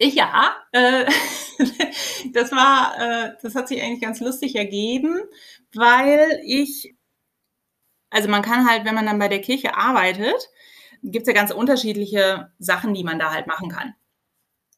[0.00, 1.04] Ja, äh,
[2.32, 5.18] das war, äh, das hat sich eigentlich ganz lustig ergeben,
[5.74, 6.94] weil ich,
[8.10, 10.50] also man kann halt, wenn man dann bei der Kirche arbeitet,
[11.02, 13.94] gibt es ja ganz unterschiedliche Sachen, die man da halt machen kann.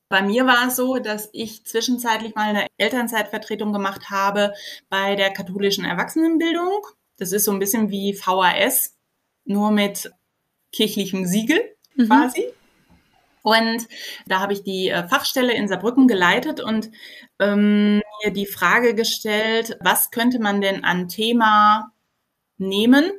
[0.09, 4.53] Bei mir war es so, dass ich zwischenzeitlich mal eine Elternzeitvertretung gemacht habe
[4.89, 6.85] bei der katholischen Erwachsenenbildung.
[7.17, 8.97] Das ist so ein bisschen wie VHS,
[9.45, 10.11] nur mit
[10.73, 11.61] kirchlichem Siegel
[11.95, 12.09] mhm.
[13.43, 13.89] Und
[14.27, 16.91] da habe ich die äh, Fachstelle in Saarbrücken geleitet und
[17.39, 21.93] ähm, mir die Frage gestellt, was könnte man denn an Thema
[22.59, 23.11] nehmen?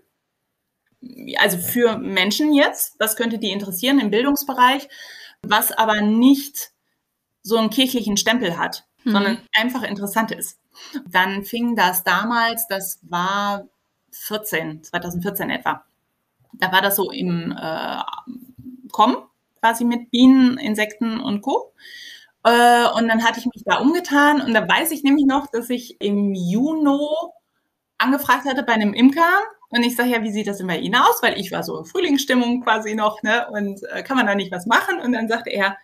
[1.40, 4.88] Also für Menschen jetzt, was könnte die interessieren im Bildungsbereich,
[5.42, 6.72] was aber nicht
[7.42, 9.12] so einen kirchlichen Stempel hat, mhm.
[9.12, 10.60] sondern einfach interessant ist.
[11.10, 13.68] Dann fing das damals, das war
[14.12, 15.84] 14, 2014 etwa.
[16.54, 18.02] Da war das so im äh,
[18.92, 19.16] Kommen
[19.62, 21.74] quasi mit Bienen, Insekten und Co.
[22.44, 25.70] Äh, und dann hatte ich mich da umgetan und da weiß ich nämlich noch, dass
[25.70, 26.98] ich im Juni
[28.00, 29.40] angefragt hatte bei einem Imker
[29.72, 31.24] und ich sage ja, wie sieht das denn bei Ihnen aus?
[31.24, 33.48] Weil ich war so in Frühlingsstimmung quasi noch, ne?
[33.52, 35.00] Und äh, kann man da nicht was machen?
[35.00, 35.78] Und dann sagte er,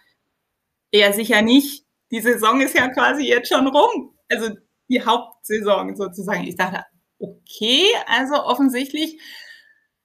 [0.92, 1.86] eher sicher nicht.
[2.12, 4.14] Die Saison ist ja quasi jetzt schon rum.
[4.30, 4.50] Also
[4.90, 6.44] die Hauptsaison sozusagen.
[6.44, 6.84] Ich dachte,
[7.20, 9.22] okay, also offensichtlich,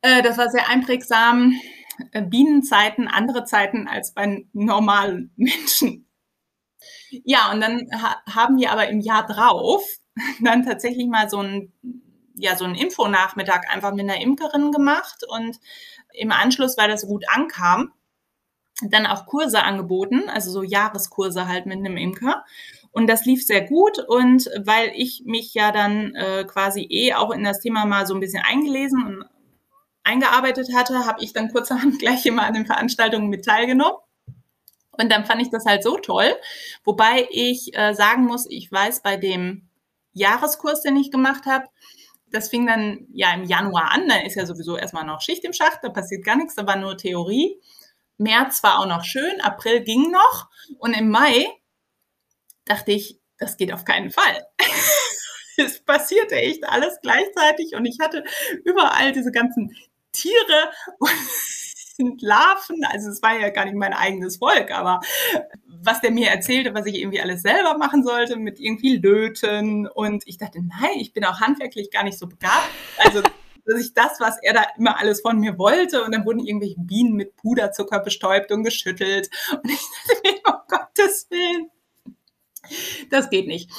[0.03, 1.53] äh, das war sehr einprägsam.
[2.13, 6.07] Äh, Bienenzeiten andere Zeiten als bei normalen Menschen.
[7.25, 9.85] Ja, und dann ha haben wir aber im Jahr drauf
[10.41, 11.73] dann tatsächlich mal so ein
[12.35, 15.59] ja, so einen Infonachmittag einfach mit einer Imkerin gemacht und
[16.15, 17.93] im Anschluss, weil das so gut ankam,
[18.83, 22.45] dann auch Kurse angeboten, also so Jahreskurse halt mit einem Imker.
[22.91, 27.31] Und das lief sehr gut und weil ich mich ja dann äh, quasi eh auch
[27.31, 29.25] in das Thema mal so ein bisschen eingelesen und
[30.05, 33.99] eingearbeitet hatte, habe ich dann kurzerhand gleich immer an den Veranstaltungen mit teilgenommen.
[34.93, 36.37] Und dann fand ich das halt so toll.
[36.85, 39.69] Wobei ich äh, sagen muss, ich weiß bei dem
[40.13, 41.67] Jahreskurs, den ich gemacht habe,
[42.31, 44.09] das fing dann ja im Januar an.
[44.09, 46.77] Da ist ja sowieso erstmal noch Schicht im Schacht, da passiert gar nichts, da war
[46.77, 47.61] nur Theorie.
[48.19, 50.49] März war auch noch schön, April ging noch.
[50.79, 51.47] Und im Mai
[52.65, 54.47] dachte ich, das geht auf keinen Fall.
[55.57, 58.25] es passierte echt alles gleichzeitig und ich hatte
[58.65, 59.75] überall diese ganzen
[60.13, 60.71] Tiere
[61.99, 62.85] und Larven.
[62.91, 65.01] Also es war ja gar nicht mein eigenes Volk, aber
[65.67, 69.89] was der mir erzählte, was ich irgendwie alles selber machen sollte, mit irgendwie Löten.
[69.89, 72.69] Und ich dachte, nein, ich bin auch handwerklich gar nicht so begabt.
[72.99, 73.23] Also
[73.65, 76.81] dass ich das, was er da immer alles von mir wollte, und dann wurden irgendwelche
[76.81, 79.31] Bienen mit Puderzucker bestäubt und geschüttelt.
[79.53, 81.71] Und ich dachte mir, um Gottes Willen,
[83.11, 83.71] das geht nicht.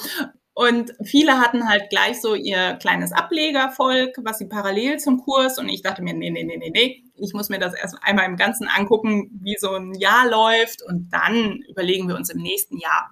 [0.54, 5.58] Und viele hatten halt gleich so ihr kleines Ablegervolk, was sie parallel zum Kurs.
[5.58, 8.26] Und ich dachte mir, nee, nee, nee, nee, nee, ich muss mir das erst einmal
[8.26, 10.82] im Ganzen angucken, wie so ein Jahr läuft.
[10.82, 13.10] Und dann überlegen wir uns im nächsten Jahr,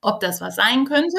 [0.00, 1.16] ob das was sein könnte.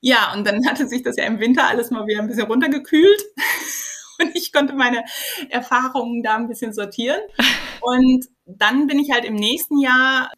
[0.00, 3.22] Ja, und dann hatte sich das ja im Winter alles mal wieder ein bisschen runtergekühlt.
[4.20, 5.02] Und ich konnte meine
[5.48, 7.20] Erfahrungen da ein bisschen sortieren.
[7.80, 10.30] Und dann bin ich halt im nächsten Jahr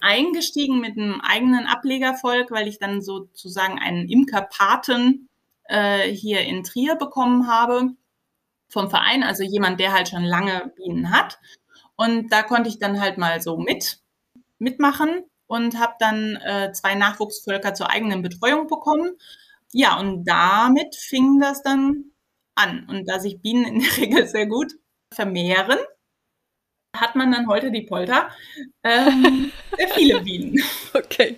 [0.00, 5.28] eingestiegen mit einem eigenen Ablegervolk, weil ich dann sozusagen einen Imkerpaten
[5.64, 7.90] äh, hier in Trier bekommen habe
[8.68, 11.38] vom Verein, also jemand, der halt schon lange Bienen hat.
[11.96, 14.00] Und da konnte ich dann halt mal so mit
[14.58, 19.16] mitmachen und habe dann äh, zwei Nachwuchsvölker zur eigenen Betreuung bekommen.
[19.72, 22.12] Ja, und damit fing das dann
[22.54, 22.86] an.
[22.88, 24.72] Und da sich Bienen in der Regel sehr gut
[25.12, 25.78] vermehren,
[26.96, 28.30] hat man dann heute die Polter
[28.82, 30.62] ähm, sehr viele Bienen.
[30.92, 31.36] Okay.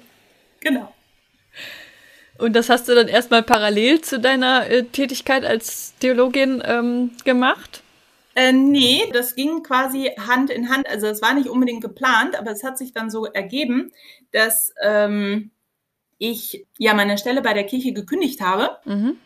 [0.60, 0.92] Genau.
[2.38, 7.82] Und das hast du dann erstmal parallel zu deiner äh, Tätigkeit als Theologin ähm, gemacht?
[8.34, 10.88] Äh, nee, das ging quasi Hand in Hand.
[10.88, 13.92] Also es war nicht unbedingt geplant, aber es hat sich dann so ergeben,
[14.32, 15.50] dass ähm,
[16.18, 19.18] ich ja meine Stelle bei der Kirche gekündigt habe, mhm.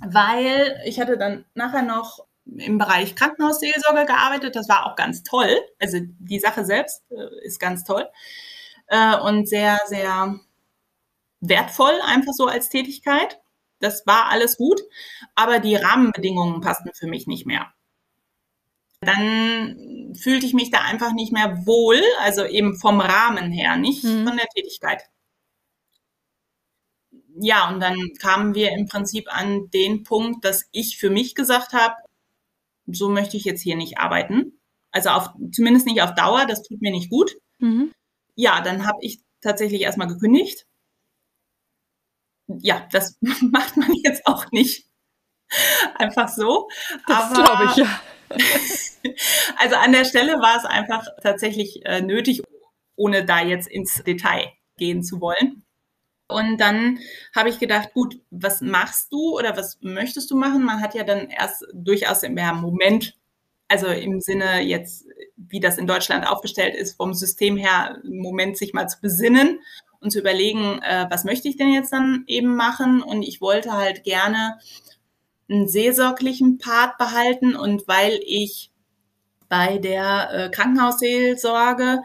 [0.00, 4.56] weil ich hatte dann nachher noch im Bereich Krankenhausseelsorge gearbeitet.
[4.56, 5.50] Das war auch ganz toll.
[5.78, 8.08] Also die Sache selbst äh, ist ganz toll
[8.88, 10.40] äh, und sehr, sehr
[11.40, 13.40] wertvoll einfach so als Tätigkeit.
[13.80, 14.80] Das war alles gut,
[15.34, 17.72] aber die Rahmenbedingungen passten für mich nicht mehr.
[19.00, 24.02] Dann fühlte ich mich da einfach nicht mehr wohl, also eben vom Rahmen her, nicht
[24.02, 24.26] mhm.
[24.26, 25.04] von der Tätigkeit.
[27.40, 31.72] Ja, und dann kamen wir im Prinzip an den Punkt, dass ich für mich gesagt
[31.72, 31.94] habe,
[32.90, 34.60] so möchte ich jetzt hier nicht arbeiten.
[34.90, 37.36] Also auf, zumindest nicht auf Dauer, das tut mir nicht gut.
[37.58, 37.92] Mhm.
[38.34, 40.66] Ja, dann habe ich tatsächlich erstmal gekündigt.
[42.46, 44.86] Ja, das macht man jetzt auch nicht
[45.96, 46.68] einfach so.
[47.06, 48.00] Das glaube ich, ja.
[49.56, 52.42] also an der Stelle war es einfach tatsächlich äh, nötig,
[52.96, 55.64] ohne da jetzt ins Detail gehen zu wollen.
[56.28, 56.98] Und dann
[57.34, 60.62] habe ich gedacht, gut, was machst du oder was möchtest du machen?
[60.62, 63.16] Man hat ja dann erst durchaus im Moment,
[63.66, 65.06] also im Sinne jetzt,
[65.36, 69.60] wie das in Deutschland aufgestellt ist, vom System her, im Moment sich mal zu besinnen
[70.00, 73.02] und zu überlegen, äh, was möchte ich denn jetzt dann eben machen?
[73.02, 74.58] Und ich wollte halt gerne
[75.48, 78.70] einen seelsorglichen Part behalten und weil ich
[79.48, 82.02] bei der äh, Krankenhausseelsorge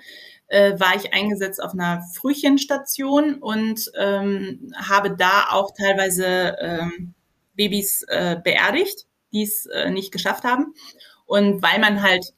[0.47, 7.13] äh, war ich eingesetzt auf einer Frühchenstation und ähm, habe da auch teilweise ähm,
[7.55, 10.73] Babys äh, beerdigt, die es äh, nicht geschafft haben.
[11.25, 12.33] Und weil man halt,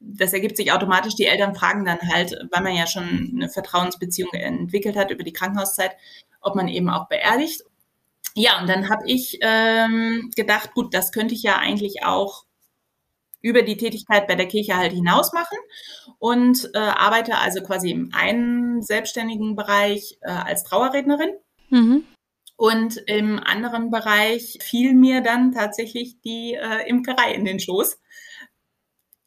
[0.00, 4.32] das ergibt sich automatisch, die Eltern fragen dann halt, weil man ja schon eine Vertrauensbeziehung
[4.32, 5.92] entwickelt hat über die Krankenhauszeit,
[6.40, 7.62] ob man eben auch beerdigt.
[8.34, 12.45] Ja, und dann habe ich ähm, gedacht, gut, das könnte ich ja eigentlich auch
[13.46, 15.56] über die Tätigkeit bei der Kirche halt hinaus machen
[16.18, 21.30] und äh, arbeite also quasi im einen selbstständigen Bereich äh, als Trauerrednerin.
[21.70, 22.02] Mhm.
[22.56, 28.00] Und im anderen Bereich fiel mir dann tatsächlich die äh, Imkerei in den Schoß.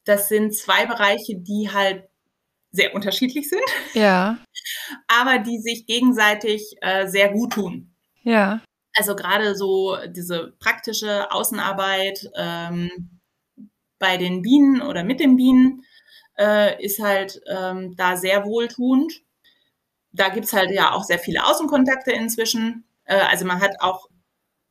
[0.03, 2.03] Das sind zwei Bereiche, die halt
[2.71, 3.63] sehr unterschiedlich sind.
[3.93, 4.37] Ja.
[5.07, 7.95] Aber die sich gegenseitig äh, sehr gut tun.
[8.23, 8.59] Ja.
[8.95, 13.18] Also gerade so diese praktische Außenarbeit, ähm,
[13.99, 15.83] bei den Bienen oder mit den Bienen
[16.37, 19.21] äh, ist halt ähm, da sehr wohltuend.
[20.11, 22.85] Da gibt's halt ja auch sehr viele Außenkontakte inzwischen.
[23.05, 24.09] Äh, also man hat auch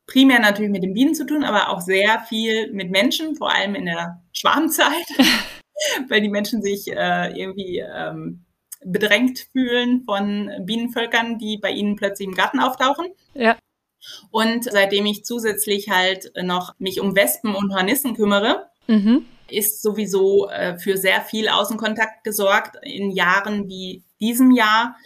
[0.06, 3.74] primär natürlich mit den Bienen zu tun, aber auch sehr viel mit Menschen, vor allem
[3.74, 5.06] in der Schwarmzeit,
[6.08, 8.46] weil die Menschen sich äh, irgendwie ähm,
[8.84, 13.06] bedrängt fühlen von Bienenvölkern, die bei ihnen plötzlich im Garten auftauchen.
[13.34, 13.56] Ja.
[14.30, 19.24] Und seitdem ich zusätzlich halt noch mich um Wespen und Hornissen kümmere, mhm.
[19.48, 24.96] ist sowieso äh, für sehr viel Außenkontakt gesorgt in Jahren wie diesem Jahr.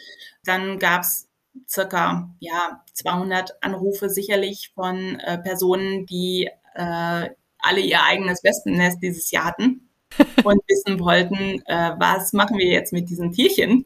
[0.45, 1.29] Dann gab es
[1.69, 7.29] circa ja, 200 Anrufe sicherlich von äh, Personen, die äh,
[7.59, 9.89] alle ihr eigenes Wespennest dieses Jahr hatten
[10.45, 13.85] und wissen wollten, äh, was machen wir jetzt mit diesen Tierchen.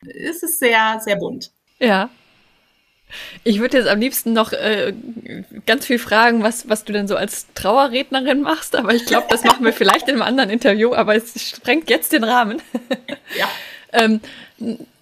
[0.00, 1.52] Es ist sehr, sehr bunt.
[1.78, 2.10] Ja.
[3.44, 4.92] Ich würde jetzt am liebsten noch äh,
[5.66, 9.44] ganz viel fragen, was, was du denn so als Trauerrednerin machst, aber ich glaube, das
[9.44, 12.60] machen wir vielleicht in einem anderen Interview, aber es sprengt jetzt den Rahmen.
[13.38, 13.48] Ja.
[13.92, 14.20] ähm,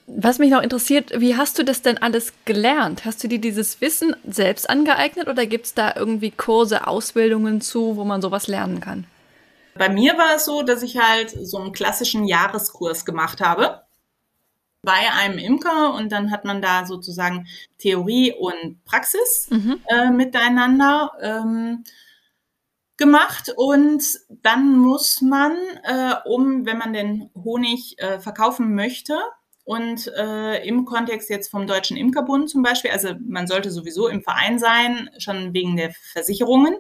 [0.07, 3.05] was mich noch interessiert, wie hast du das denn alles gelernt?
[3.05, 7.97] Hast du dir dieses Wissen selbst angeeignet oder gibt es da irgendwie Kurse, Ausbildungen zu,
[7.97, 9.07] wo man sowas lernen kann?
[9.75, 13.83] Bei mir war es so, dass ich halt so einen klassischen Jahreskurs gemacht habe
[14.83, 17.47] bei einem Imker und dann hat man da sozusagen
[17.79, 19.81] Theorie und Praxis mhm.
[19.89, 21.85] äh, miteinander ähm,
[22.97, 25.53] gemacht und dann muss man,
[25.85, 29.19] äh, um, wenn man den Honig äh, verkaufen möchte,
[29.71, 34.21] und äh, im Kontext jetzt vom Deutschen Imkerbund zum Beispiel, also man sollte sowieso im
[34.21, 36.75] Verein sein, schon wegen der Versicherungen.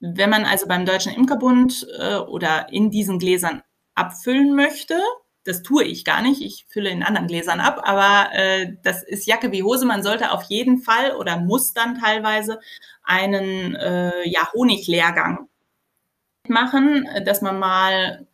[0.00, 3.62] Wenn man also beim Deutschen Imkerbund äh, oder in diesen Gläsern
[3.94, 5.00] abfüllen möchte,
[5.46, 6.42] das tue ich gar nicht.
[6.42, 9.86] Ich fülle in anderen Gläsern ab, aber äh, das ist Jacke wie Hose.
[9.86, 12.58] Man sollte auf jeden Fall oder muss dann teilweise
[13.04, 15.48] einen äh, ja, Honiglehrgang
[16.48, 18.26] machen, dass man mal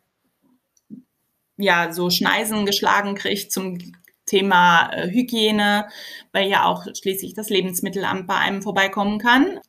[1.57, 3.77] ja so Schneisen geschlagen kriegt zum
[4.25, 5.87] Thema äh, Hygiene,
[6.31, 9.59] weil ja auch schließlich das Lebensmittelamt bei einem vorbeikommen kann.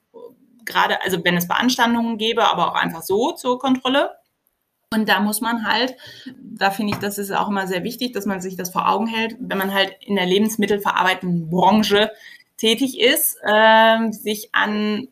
[0.65, 4.13] Gerade, also wenn es Beanstandungen gäbe, aber auch einfach so zur Kontrolle.
[4.95, 5.97] Und da muss man halt,
[6.41, 9.07] da finde ich, das ist auch immer sehr wichtig, dass man sich das vor Augen
[9.07, 12.11] hält, wenn man halt in der lebensmittelverarbeitenden Branche
[12.57, 15.09] tätig ist, äh, sich an,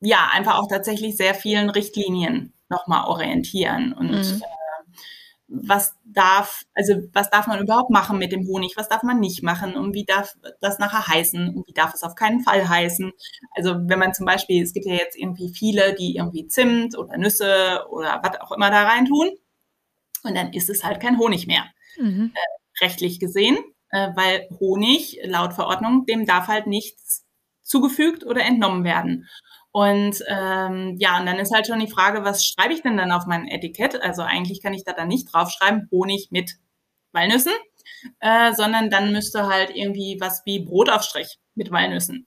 [0.00, 4.42] ja, einfach auch tatsächlich sehr vielen Richtlinien nochmal orientieren und mhm.
[5.48, 9.42] Was darf, also was darf man überhaupt machen mit dem Honig, was darf man nicht
[9.42, 13.10] machen und wie darf das nachher heißen und wie darf es auf keinen Fall heißen.
[13.56, 17.16] Also wenn man zum Beispiel, es gibt ja jetzt irgendwie viele, die irgendwie Zimt oder
[17.16, 19.30] Nüsse oder was auch immer da rein tun
[20.22, 21.64] und dann ist es halt kein Honig mehr,
[21.98, 22.32] mhm.
[22.34, 23.56] äh, rechtlich gesehen,
[23.90, 27.24] äh, weil Honig laut Verordnung, dem darf halt nichts
[27.62, 29.28] zugefügt oder entnommen werden.
[29.72, 33.12] Und ähm, ja, und dann ist halt schon die Frage, was schreibe ich denn dann
[33.12, 34.00] auf mein Etikett?
[34.00, 36.52] Also eigentlich kann ich da dann nicht draufschreiben, Honig mit
[37.12, 37.52] Walnüssen,
[38.20, 42.26] äh, sondern dann müsste halt irgendwie was wie Brotaufstrich mit Walnüssen.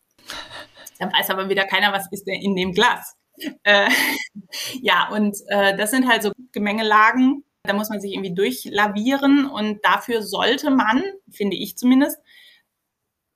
[0.99, 3.15] Dann weiß aber wieder keiner, was ist denn in dem Glas.
[3.63, 3.89] Äh,
[4.81, 9.83] ja, und äh, das sind halt so Gemengelagen, da muss man sich irgendwie durchlavieren und
[9.83, 12.19] dafür sollte man, finde ich zumindest,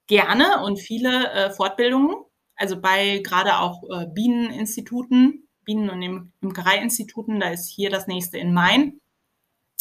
[0.08, 2.16] gerne und viele äh, Fortbildungen
[2.56, 8.54] also bei gerade auch äh, Bieneninstituten, Bienen- und Imkereiinstituten, da ist hier das nächste in
[8.54, 9.00] Main,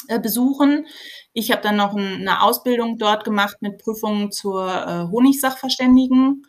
[0.09, 0.87] äh, besuchen.
[1.33, 6.43] Ich habe dann noch ein, eine Ausbildung dort gemacht mit Prüfungen zur äh, Honigsachverständigen.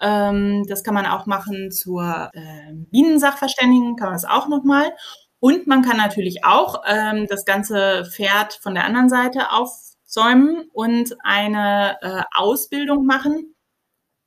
[0.00, 4.92] Ähm, das kann man auch machen zur äh, Bienensachverständigen, kann man es auch nochmal.
[5.40, 11.16] Und man kann natürlich auch ähm, das ganze Pferd von der anderen Seite aufsäumen und
[11.22, 13.54] eine äh, Ausbildung machen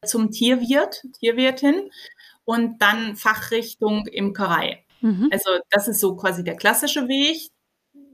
[0.06, 1.91] zum Tierwirt, Tierwirtin
[2.45, 4.84] und dann Fachrichtung Imkerei.
[5.02, 5.30] Mhm.
[5.32, 7.52] Also das ist so quasi der klassische Weg.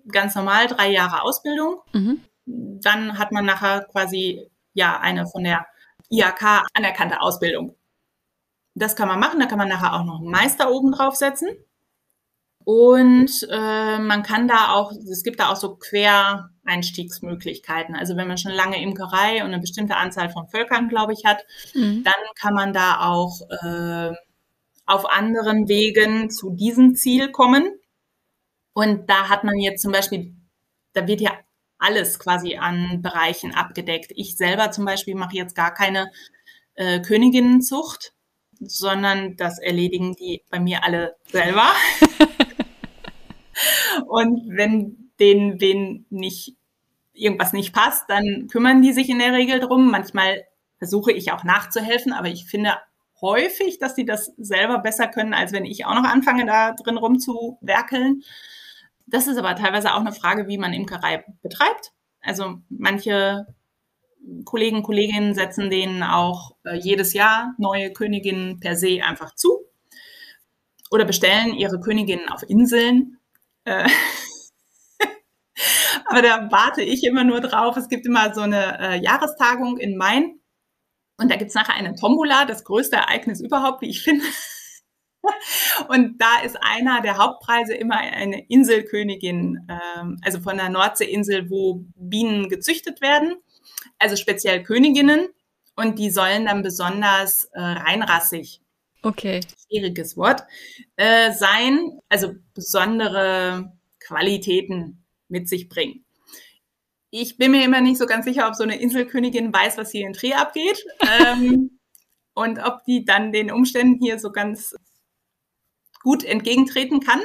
[0.10, 1.82] Ganz normal, drei Jahre Ausbildung.
[1.94, 2.24] Mhm.
[2.46, 5.66] Dann hat man nachher quasi ja eine von der
[6.10, 7.76] IAK anerkannte Ausbildung.
[8.76, 11.50] Das kann man machen, da kann man nachher auch noch einen Meister oben draufsetzen.
[12.68, 17.95] Und äh, man kann da auch, es gibt da auch so Quereinstiegsmöglichkeiten.
[17.95, 21.45] Also wenn man schon lange Imkerei und eine bestimmte Anzahl von Völkern, glaube ich, hat,
[21.74, 22.03] mhm.
[22.03, 24.11] dann kann man da auch äh,
[24.86, 27.72] auf anderen Wegen zu diesem Ziel kommen.
[28.74, 30.36] Und da hat man jetzt zum Beispiel,
[30.91, 31.32] da wird ja
[31.78, 34.11] alles quasi an Bereichen abgedeckt.
[34.13, 36.11] Ich selber zum Beispiel mache jetzt gar keine
[36.74, 38.11] äh, Königinnenzucht,
[38.59, 41.72] sondern das erledigen die bei mir alle selber.
[44.08, 46.55] Und wenn denen wen nicht
[47.14, 49.89] irgendwas nicht passt, dann kümmern die sich in der Regel drum.
[49.89, 50.43] Manchmal
[50.78, 52.76] versuche ich auch nachzuhelfen, aber ich finde
[53.22, 56.97] häufig, dass die das selber besser können, als wenn ich auch noch anfange, da drin
[56.97, 58.24] rumzuwerkeln.
[59.08, 61.93] Das ist aber teilweise auch eine Frage, wie man Imkerei betreibt.
[62.22, 63.47] Also manche
[64.43, 69.62] Kollegen, Kolleginnen setzen denen auch äh, jedes Jahr neue Königinnen per se einfach zu
[70.91, 73.16] oder bestellen ihre Königinnen auf Inseln.
[73.68, 73.89] Äh,
[76.05, 77.76] aber da warte ich immer nur drauf.
[77.76, 80.39] Es gibt immer so eine äh, Jahrestagung in Main
[81.18, 84.26] und da gibt es nachher eine Tombola, das größte Ereignis überhaupt, wie ich finde.
[85.89, 91.86] Und da ist einer der Hauptpreise immer eine Inselkönigin, ähm, also von der Nordseeinsel, wo
[91.95, 93.36] Bienen gezüchtet werden,
[93.99, 95.28] also speziell Königinnen.
[95.76, 98.61] Und die sollen dann besonders äh, reinrassig
[99.04, 99.41] okay.
[99.68, 100.43] schwieriges Wort,
[100.95, 106.06] äh, sein, also besondere Qualitäten mit sich bringen.
[107.10, 110.06] Ich bin mir immer nicht so ganz sicher, ob so eine Inselkönigin weiß, was hier
[110.06, 110.84] in Trier abgeht
[111.22, 111.80] ähm,
[112.34, 114.76] und ob die dann den Umständen hier so ganz
[116.04, 117.22] gut entgegentreten kann.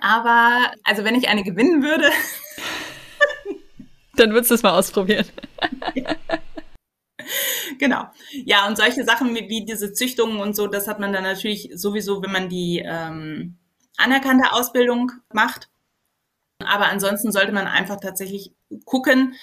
[0.00, 2.10] Aber also wenn ich eine gewinnen würde,
[4.16, 5.26] dann würdest du es mal ausprobieren.
[7.78, 8.04] genau.
[8.44, 11.70] Ja, und solche Sachen wie, wie, diese Züchtungen und so, das hat man dann natürlich
[11.74, 13.56] sowieso, wenn man die ähm,
[13.96, 15.68] anerkannte Ausbildung macht.
[16.64, 18.52] Aber ansonsten sollte man einfach tatsächlich
[18.84, 19.34] gucken,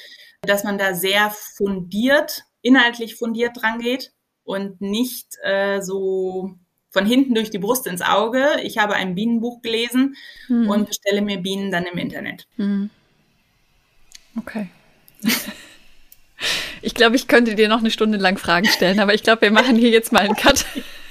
[0.42, 4.14] dass man da sehr fundiert, inhaltlich fundiert dran geht
[4.44, 6.56] und nicht äh, so
[6.92, 8.62] von hinten durch die Brust ins Auge.
[8.64, 10.16] Ich habe ein Bienenbuch gelesen
[10.48, 10.70] hm.
[10.70, 12.48] und bestelle mir Bienen dann im Internet.
[12.56, 12.90] Hm.
[14.38, 14.70] Okay.
[16.82, 19.52] Ich glaube, ich könnte dir noch eine Stunde lang Fragen stellen, aber ich glaube, wir
[19.52, 20.66] machen hier jetzt mal einen Cut.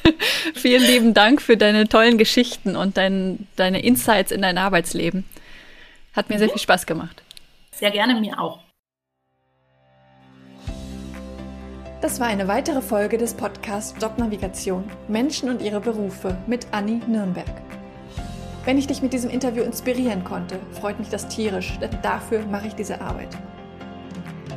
[0.55, 5.25] Vielen lieben Dank für deine tollen Geschichten und dein, deine Insights in dein Arbeitsleben.
[6.15, 7.23] Hat mir sehr viel Spaß gemacht.
[7.73, 8.61] Sehr gerne mir auch.
[12.01, 17.51] Das war eine weitere Folge des Podcasts Jobnavigation Menschen und ihre Berufe mit Anni Nürnberg.
[18.65, 22.69] Wenn ich dich mit diesem Interview inspirieren konnte, freut mich das tierisch, denn dafür mache
[22.69, 23.37] ich diese Arbeit.